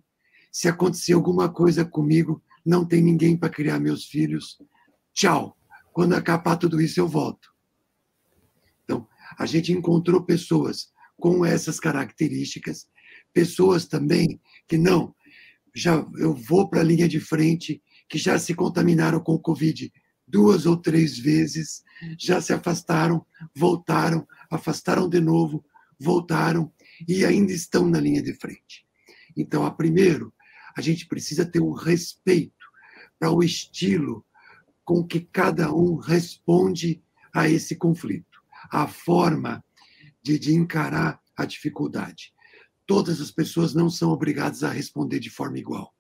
[0.51, 4.59] Se acontecer alguma coisa comigo, não tem ninguém para criar meus filhos.
[5.15, 5.57] Tchau.
[5.93, 7.52] Quando acabar tudo isso, eu volto.
[9.39, 12.87] A gente encontrou pessoas com essas características,
[13.33, 15.15] pessoas também que não,
[15.75, 19.91] já eu vou para a linha de frente, que já se contaminaram com o Covid
[20.27, 21.83] duas ou três vezes,
[22.19, 23.25] já se afastaram,
[23.55, 25.65] voltaram, afastaram de novo,
[26.01, 26.73] voltaram
[27.07, 28.87] e ainda estão na linha de frente.
[29.37, 30.33] Então, a primeiro,
[30.77, 32.67] a gente precisa ter um respeito
[33.19, 34.25] para o estilo
[34.85, 37.03] com que cada um responde
[37.35, 38.32] a esse conflito,
[38.71, 39.65] a forma
[40.23, 42.33] de, de encarar a dificuldade.
[42.87, 45.95] Todas as pessoas não são obrigadas a responder de forma igual.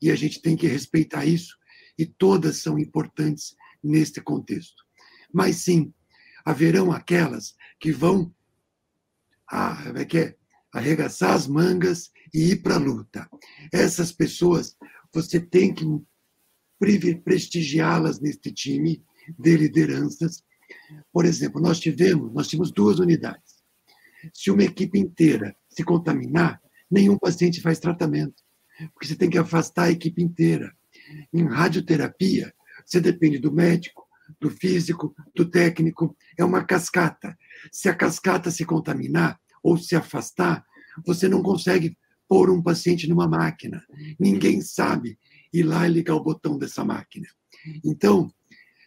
[0.00, 1.56] E a gente tem que respeitar isso,
[1.98, 4.84] e todas são importantes neste contexto.
[5.32, 5.92] Mas sim,
[6.44, 8.32] haverão aquelas que vão
[9.50, 10.36] ah, é que é,
[10.72, 13.28] arregaçar as mangas e ir para a luta.
[13.72, 14.76] Essas pessoas,
[15.12, 15.84] você tem que
[17.24, 19.02] prestigiá-las neste time
[19.38, 20.44] de lideranças.
[21.12, 23.56] Por exemplo, nós tivemos, nós tínhamos duas unidades.
[24.32, 26.60] Se uma equipe inteira se contaminar,
[26.90, 28.42] nenhum paciente faz tratamento,
[28.92, 30.72] porque você tem que afastar a equipe inteira.
[31.32, 32.52] Em radioterapia,
[32.84, 34.06] você depende do médico,
[34.40, 36.16] do físico, do técnico.
[36.38, 37.36] É uma cascata.
[37.72, 40.64] Se a cascata se contaminar ou se afastar,
[41.04, 41.96] você não consegue
[42.28, 43.84] pôr um paciente numa máquina.
[44.18, 45.18] Ninguém sabe
[45.52, 47.26] ir lá e ligar o botão dessa máquina.
[47.84, 48.30] Então,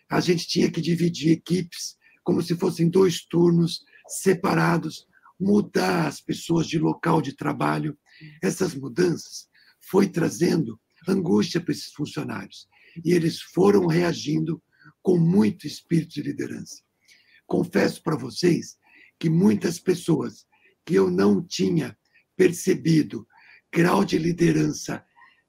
[0.09, 5.07] a gente tinha que dividir equipes como se fossem dois turnos separados,
[5.39, 7.97] mudar as pessoas de local de trabalho.
[8.41, 9.47] Essas mudanças
[9.89, 12.67] foi trazendo angústia para esses funcionários
[13.03, 14.61] e eles foram reagindo
[15.01, 16.81] com muito espírito de liderança.
[17.47, 18.77] Confesso para vocês
[19.19, 20.45] que muitas pessoas
[20.85, 21.97] que eu não tinha
[22.35, 23.27] percebido
[23.71, 25.03] grau de liderança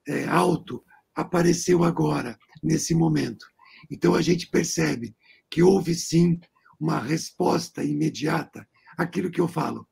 [0.07, 0.85] é, alto
[1.15, 3.47] apareceu agora, nesse momento.
[3.91, 5.15] Então a gente percebe
[5.51, 6.39] que houve sim
[6.79, 8.67] uma resposta imediata
[8.97, 9.87] àquilo que eu falo.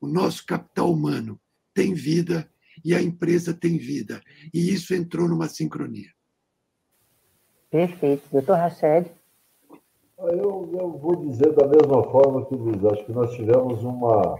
[0.00, 1.40] O nosso capital humano
[1.74, 2.50] tem vida
[2.84, 4.20] e a empresa tem vida.
[4.52, 6.08] E isso entrou numa sincronia.
[7.70, 8.22] Perfeito.
[8.30, 9.10] Doutor Rachid?
[10.18, 13.82] Ah, eu, eu vou dizer da mesma forma que o Luiz, acho que nós tivemos
[13.82, 14.38] uma,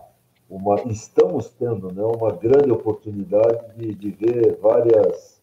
[0.49, 5.42] uma estamos tendo né, uma grande oportunidade de, de ver várias,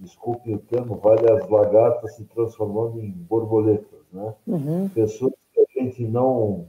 [0.00, 4.00] desculpe o termo, várias lagartas se transformando em borboletas.
[4.12, 4.34] Né?
[4.46, 4.88] Uhum.
[4.88, 6.66] Pessoas que a gente não,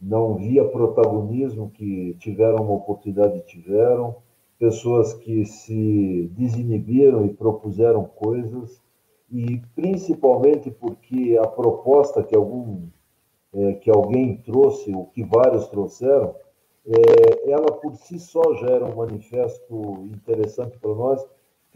[0.00, 4.16] não via protagonismo, que tiveram uma oportunidade e tiveram,
[4.58, 8.80] pessoas que se desinibiram e propuseram coisas,
[9.30, 12.86] e principalmente porque a proposta que algum
[13.52, 16.34] é, que alguém trouxe, ou que vários trouxeram,
[16.86, 21.26] é, ela por si só gera um manifesto interessante para nós,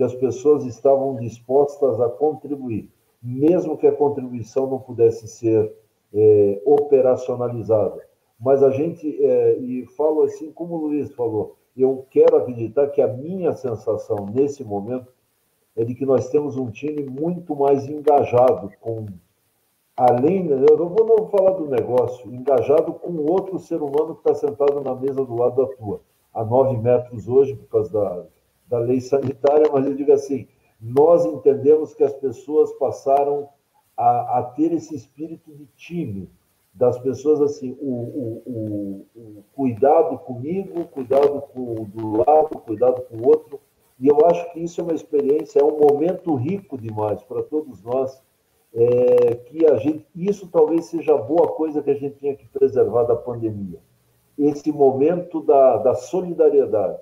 [0.00, 2.88] que as pessoas estavam dispostas a contribuir,
[3.22, 5.70] mesmo que a contribuição não pudesse ser
[6.14, 8.00] é, operacionalizada.
[8.40, 13.02] Mas a gente, é, e falo assim como o Luiz falou, eu quero acreditar que
[13.02, 15.12] a minha sensação nesse momento
[15.76, 19.04] é de que nós temos um time muito mais engajado com
[19.94, 24.32] além, eu não vou não falar do negócio, engajado com outro ser humano que está
[24.48, 26.00] sentado na mesa do lado da tua,
[26.32, 28.24] a nove metros hoje, por causa da,
[28.70, 30.46] da lei sanitária, mas eu digo assim,
[30.80, 33.48] nós entendemos que as pessoas passaram
[33.96, 36.30] a, a ter esse espírito de time,
[36.72, 43.16] das pessoas assim, o, o, o, o cuidado comigo, cuidado com do lado, cuidado com
[43.16, 43.60] o outro,
[43.98, 47.82] e eu acho que isso é uma experiência, é um momento rico demais para todos
[47.82, 48.22] nós
[48.72, 52.46] é, que a gente, isso talvez seja a boa coisa que a gente tinha que
[52.46, 53.80] preservar da pandemia.
[54.38, 56.98] Esse momento da, da solidariedade,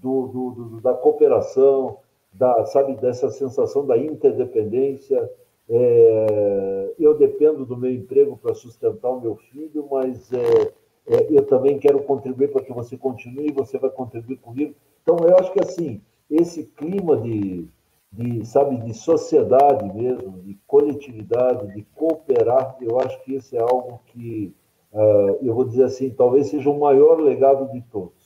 [0.00, 1.98] do, do, do, da cooperação,
[2.32, 5.30] da, sabe, dessa sensação da interdependência.
[5.68, 10.72] É, eu dependo do meu emprego para sustentar o meu filho, mas é,
[11.06, 14.74] é, eu também quero contribuir para que você continue e você vai contribuir comigo.
[15.02, 17.68] Então, eu acho que assim, esse clima de,
[18.12, 24.00] de, sabe, de sociedade mesmo, de coletividade, de cooperar, eu acho que esse é algo
[24.06, 24.54] que,
[24.92, 28.19] uh, eu vou dizer assim, talvez seja o maior legado de todos.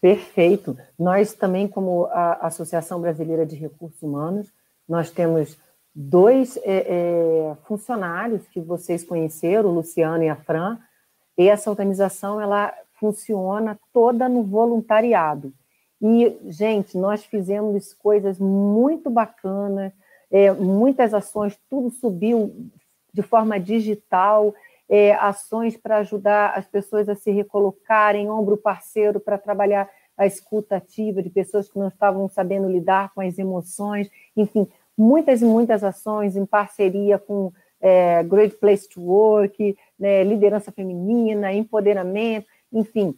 [0.00, 0.76] Perfeito.
[0.98, 4.52] Nós também, como a Associação Brasileira de Recursos Humanos,
[4.88, 5.56] nós temos
[5.94, 10.78] dois é, é, funcionários que vocês conheceram, o Luciano e a Fran,
[11.38, 15.52] e essa organização ela funciona toda no voluntariado.
[16.00, 19.92] E, gente, nós fizemos coisas muito bacanas,
[20.30, 22.70] é, muitas ações, tudo subiu
[23.12, 24.54] de forma digital,
[24.88, 30.76] é, ações para ajudar as pessoas a se recolocarem, ombro parceiro para trabalhar a escuta
[30.76, 34.66] ativa de pessoas que não estavam sabendo lidar com as emoções, enfim,
[34.96, 41.52] muitas e muitas ações em parceria com é, Great Place to Work, né, liderança feminina,
[41.52, 43.14] empoderamento, enfim,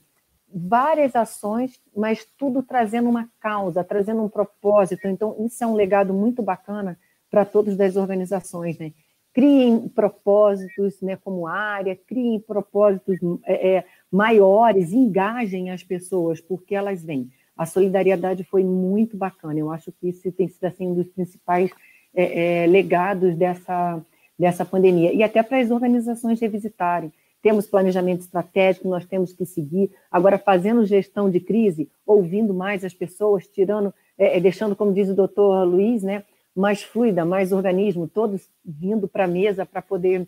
[0.53, 5.07] várias ações, mas tudo trazendo uma causa, trazendo um propósito.
[5.07, 6.99] Então, isso é um legado muito bacana
[7.31, 8.93] para todas das organizações, né?
[9.39, 17.05] Criem propósitos, né, como área, criem propósitos é, é, maiores, engajem as pessoas, porque elas
[17.05, 17.30] vêm.
[17.57, 19.57] A solidariedade foi muito bacana.
[19.57, 21.70] Eu acho que isso tem sido assim, um dos principais
[22.12, 24.05] é, é, legados dessa,
[24.36, 25.12] dessa pandemia.
[25.12, 29.93] E até para as organizações revisitarem temos planejamento estratégico, nós temos que seguir.
[30.11, 35.09] Agora, fazendo gestão de crise, ouvindo mais as pessoas, tirando, é, é deixando, como diz
[35.09, 36.24] o doutor Luiz, né,
[36.55, 40.27] mais fluida, mais organismo, todos vindo para a mesa para poder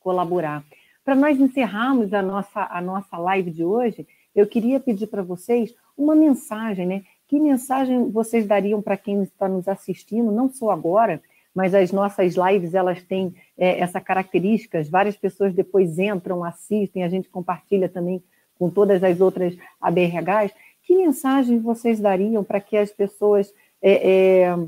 [0.00, 0.64] colaborar.
[1.04, 5.74] Para nós encerrarmos a nossa, a nossa live de hoje, eu queria pedir para vocês
[5.96, 7.02] uma mensagem, né?
[7.28, 11.20] Que mensagem vocês dariam para quem está nos assistindo, não só agora,
[11.54, 17.08] mas as nossas lives elas têm é, essa característica, várias pessoas depois entram, assistem, a
[17.08, 18.22] gente compartilha também
[18.58, 20.52] com todas as outras ABRHs.
[20.82, 24.58] Que mensagem vocês dariam para que as pessoas é, é,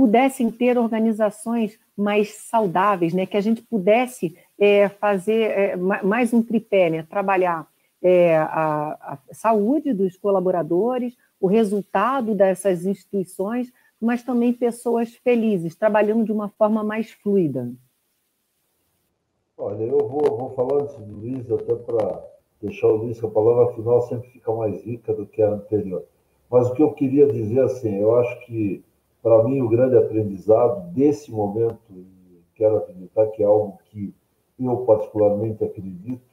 [0.00, 3.26] pudessem ter organizações mais saudáveis, né?
[3.26, 7.02] que a gente pudesse é, fazer é, mais um tripé, né?
[7.02, 7.68] trabalhar
[8.02, 13.70] é, a, a saúde dos colaboradores, o resultado dessas instituições,
[14.00, 17.70] mas também pessoas felizes, trabalhando de uma forma mais fluida?
[19.58, 22.24] Olha, eu vou, vou falar antes do Luiz, até para
[22.62, 26.06] deixar o Luiz, que a palavra final sempre fica mais rica do que a anterior.
[26.50, 28.82] Mas o que eu queria dizer, assim, eu acho que,
[29.22, 34.14] para mim, o grande aprendizado desse momento, e quero acreditar que é algo que
[34.58, 36.30] eu particularmente acredito,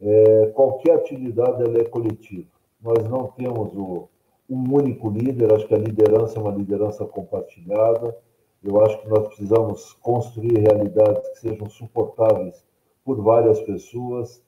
[0.00, 2.48] é, qualquer atividade ela é coletiva.
[2.80, 4.08] Nós não temos o,
[4.48, 8.16] um único líder, acho que a liderança é uma liderança compartilhada.
[8.62, 12.64] Eu acho que nós precisamos construir realidades que sejam suportáveis
[13.04, 14.42] por várias pessoas,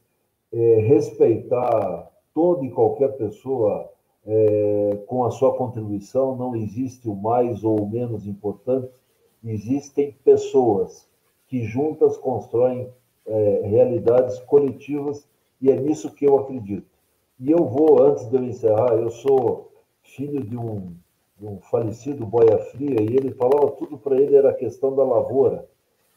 [0.53, 3.91] é, respeitar toda e qualquer pessoa
[4.31, 8.93] é, com a sua contribuição, não existe o mais ou o menos importante,
[9.43, 11.09] existem pessoas
[11.47, 12.93] que juntas constroem
[13.25, 15.27] é, realidades coletivas
[15.63, 16.87] e é nisso que eu acredito.
[17.41, 19.73] E eu vou, antes de eu encerrar, eu sou
[20.03, 20.95] filho de um,
[21.39, 25.05] de um falecido boia fria, e ele falava tudo para ele era a questão da
[25.05, 25.67] lavoura.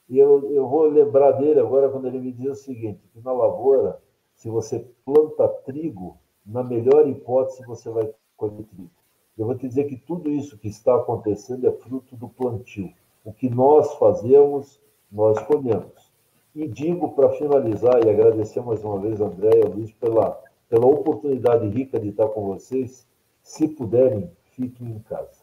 [0.09, 3.31] E eu, eu vou lembrar dele agora quando ele me diz o seguinte, que na
[3.31, 4.01] lavoura,
[4.33, 8.91] se você planta trigo, na melhor hipótese você vai colher trigo.
[9.37, 12.93] Eu vou te dizer que tudo isso que está acontecendo é fruto do plantio.
[13.23, 14.79] O que nós fazemos,
[15.11, 16.11] nós colhemos.
[16.53, 20.31] E digo para finalizar e agradecer mais uma vez, André e Luiz, pela,
[20.67, 23.07] pela oportunidade rica de estar com vocês,
[23.41, 25.41] se puderem, fiquem em casa.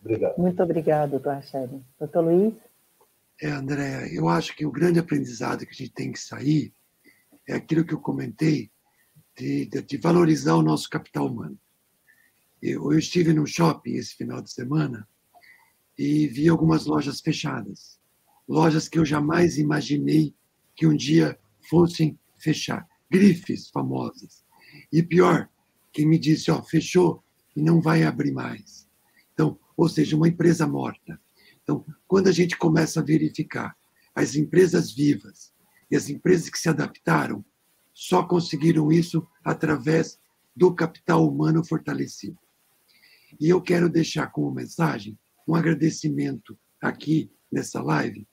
[0.00, 0.38] Obrigado.
[0.38, 1.80] Muito obrigado, doutor Rachel.
[1.98, 2.54] Doutor Luiz?
[3.42, 6.72] É, André, eu acho que o grande aprendizado que a gente tem que sair
[7.48, 8.70] é aquilo que eu comentei
[9.36, 11.58] de, de, de valorizar o nosso capital humano.
[12.62, 15.06] Eu, eu estive no shopping esse final de semana
[15.98, 18.00] e vi algumas lojas fechadas.
[18.48, 20.34] Lojas que eu jamais imaginei
[20.74, 22.86] que um dia fossem fechar.
[23.10, 24.44] Grifes famosas.
[24.92, 25.48] E pior,
[25.92, 27.22] quem me disse, ó, fechou
[27.54, 28.88] e não vai abrir mais.
[29.32, 31.20] Então, ou seja, uma empresa morta.
[31.62, 33.76] Então, quando a gente começa a verificar
[34.14, 35.52] as empresas vivas
[35.90, 37.44] e as empresas que se adaptaram,
[37.94, 40.18] só conseguiram isso através
[40.54, 42.38] do capital humano fortalecido.
[43.40, 48.26] E eu quero deixar como mensagem um agradecimento aqui nessa live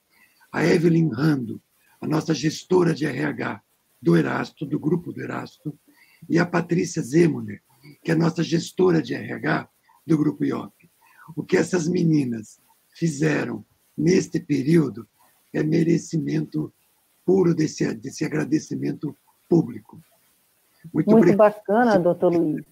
[0.51, 1.61] a Evelyn Rando,
[2.01, 3.61] a nossa gestora de RH
[4.01, 5.77] do Erasto, do grupo do Erasto,
[6.27, 7.61] e a Patrícia Zemuner,
[8.03, 9.69] que é a nossa gestora de RH
[10.05, 10.89] do grupo IOP.
[11.35, 12.59] O que essas meninas
[12.93, 13.65] fizeram
[13.97, 15.07] neste período
[15.53, 16.73] é merecimento
[17.25, 19.15] puro desse, desse agradecimento
[19.51, 19.99] público.
[20.93, 22.65] Muito, muito bacana, doutor Luiz.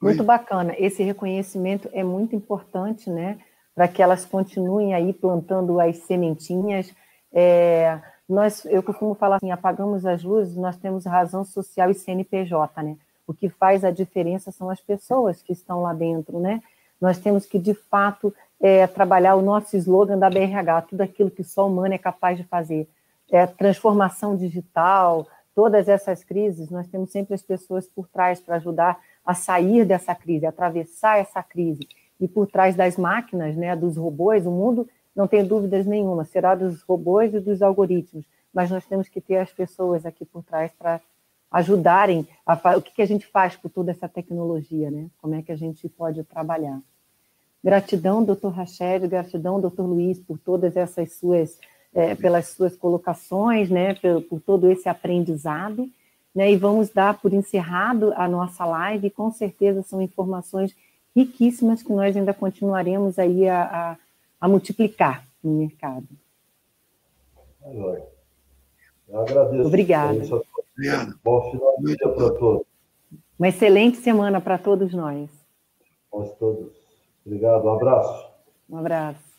[0.00, 0.26] Muito Oi?
[0.26, 0.74] bacana.
[0.78, 3.38] Esse reconhecimento é muito importante, né?
[3.74, 6.90] Para que elas continuem aí plantando as sementinhas.
[7.30, 12.82] É, nós, eu costumo falar assim, apagamos as luzes, nós temos razão social e CNPJ,
[12.82, 12.96] né?
[13.26, 16.62] O que faz a diferença são as pessoas que estão lá dentro, né?
[17.00, 21.44] Nós temos que, de fato, é, trabalhar o nosso slogan da BRH, tudo aquilo que
[21.44, 22.88] só o humano é capaz de fazer.
[23.30, 28.98] É, transformação digital, todas essas crises, nós temos sempre as pessoas por trás para ajudar
[29.24, 31.88] a sair dessa crise, atravessar essa crise.
[32.20, 36.54] E por trás das máquinas, né, dos robôs, o mundo, não tem dúvidas nenhuma, será
[36.54, 40.72] dos robôs e dos algoritmos, mas nós temos que ter as pessoas aqui por trás
[40.72, 41.00] para
[41.50, 45.08] ajudarem a o que, que a gente faz com toda essa tecnologia, né?
[45.18, 46.80] Como é que a gente pode trabalhar.
[47.62, 51.58] Gratidão, doutor Rachel, gratidão, doutor Luiz, por todas essas suas,
[51.94, 53.94] é, pelas suas colocações, né?
[53.94, 55.88] Por, por, todo esse aprendizado,
[56.34, 56.50] né?
[56.50, 60.74] E vamos dar por encerrado a nossa live, com certeza são informações
[61.14, 63.96] riquíssimas que nós ainda continuaremos aí a, a,
[64.40, 66.08] a multiplicar no mercado.
[67.64, 69.66] Eu agradeço.
[69.66, 70.18] Obrigada.
[70.76, 71.20] Obrigado.
[71.22, 72.66] Bom final de dia para todos.
[73.38, 75.30] Uma excelente semana para todos nós.
[76.12, 76.72] Nós todos.
[77.24, 77.64] Obrigado.
[77.64, 78.28] Um abraço.
[78.68, 79.33] Um abraço.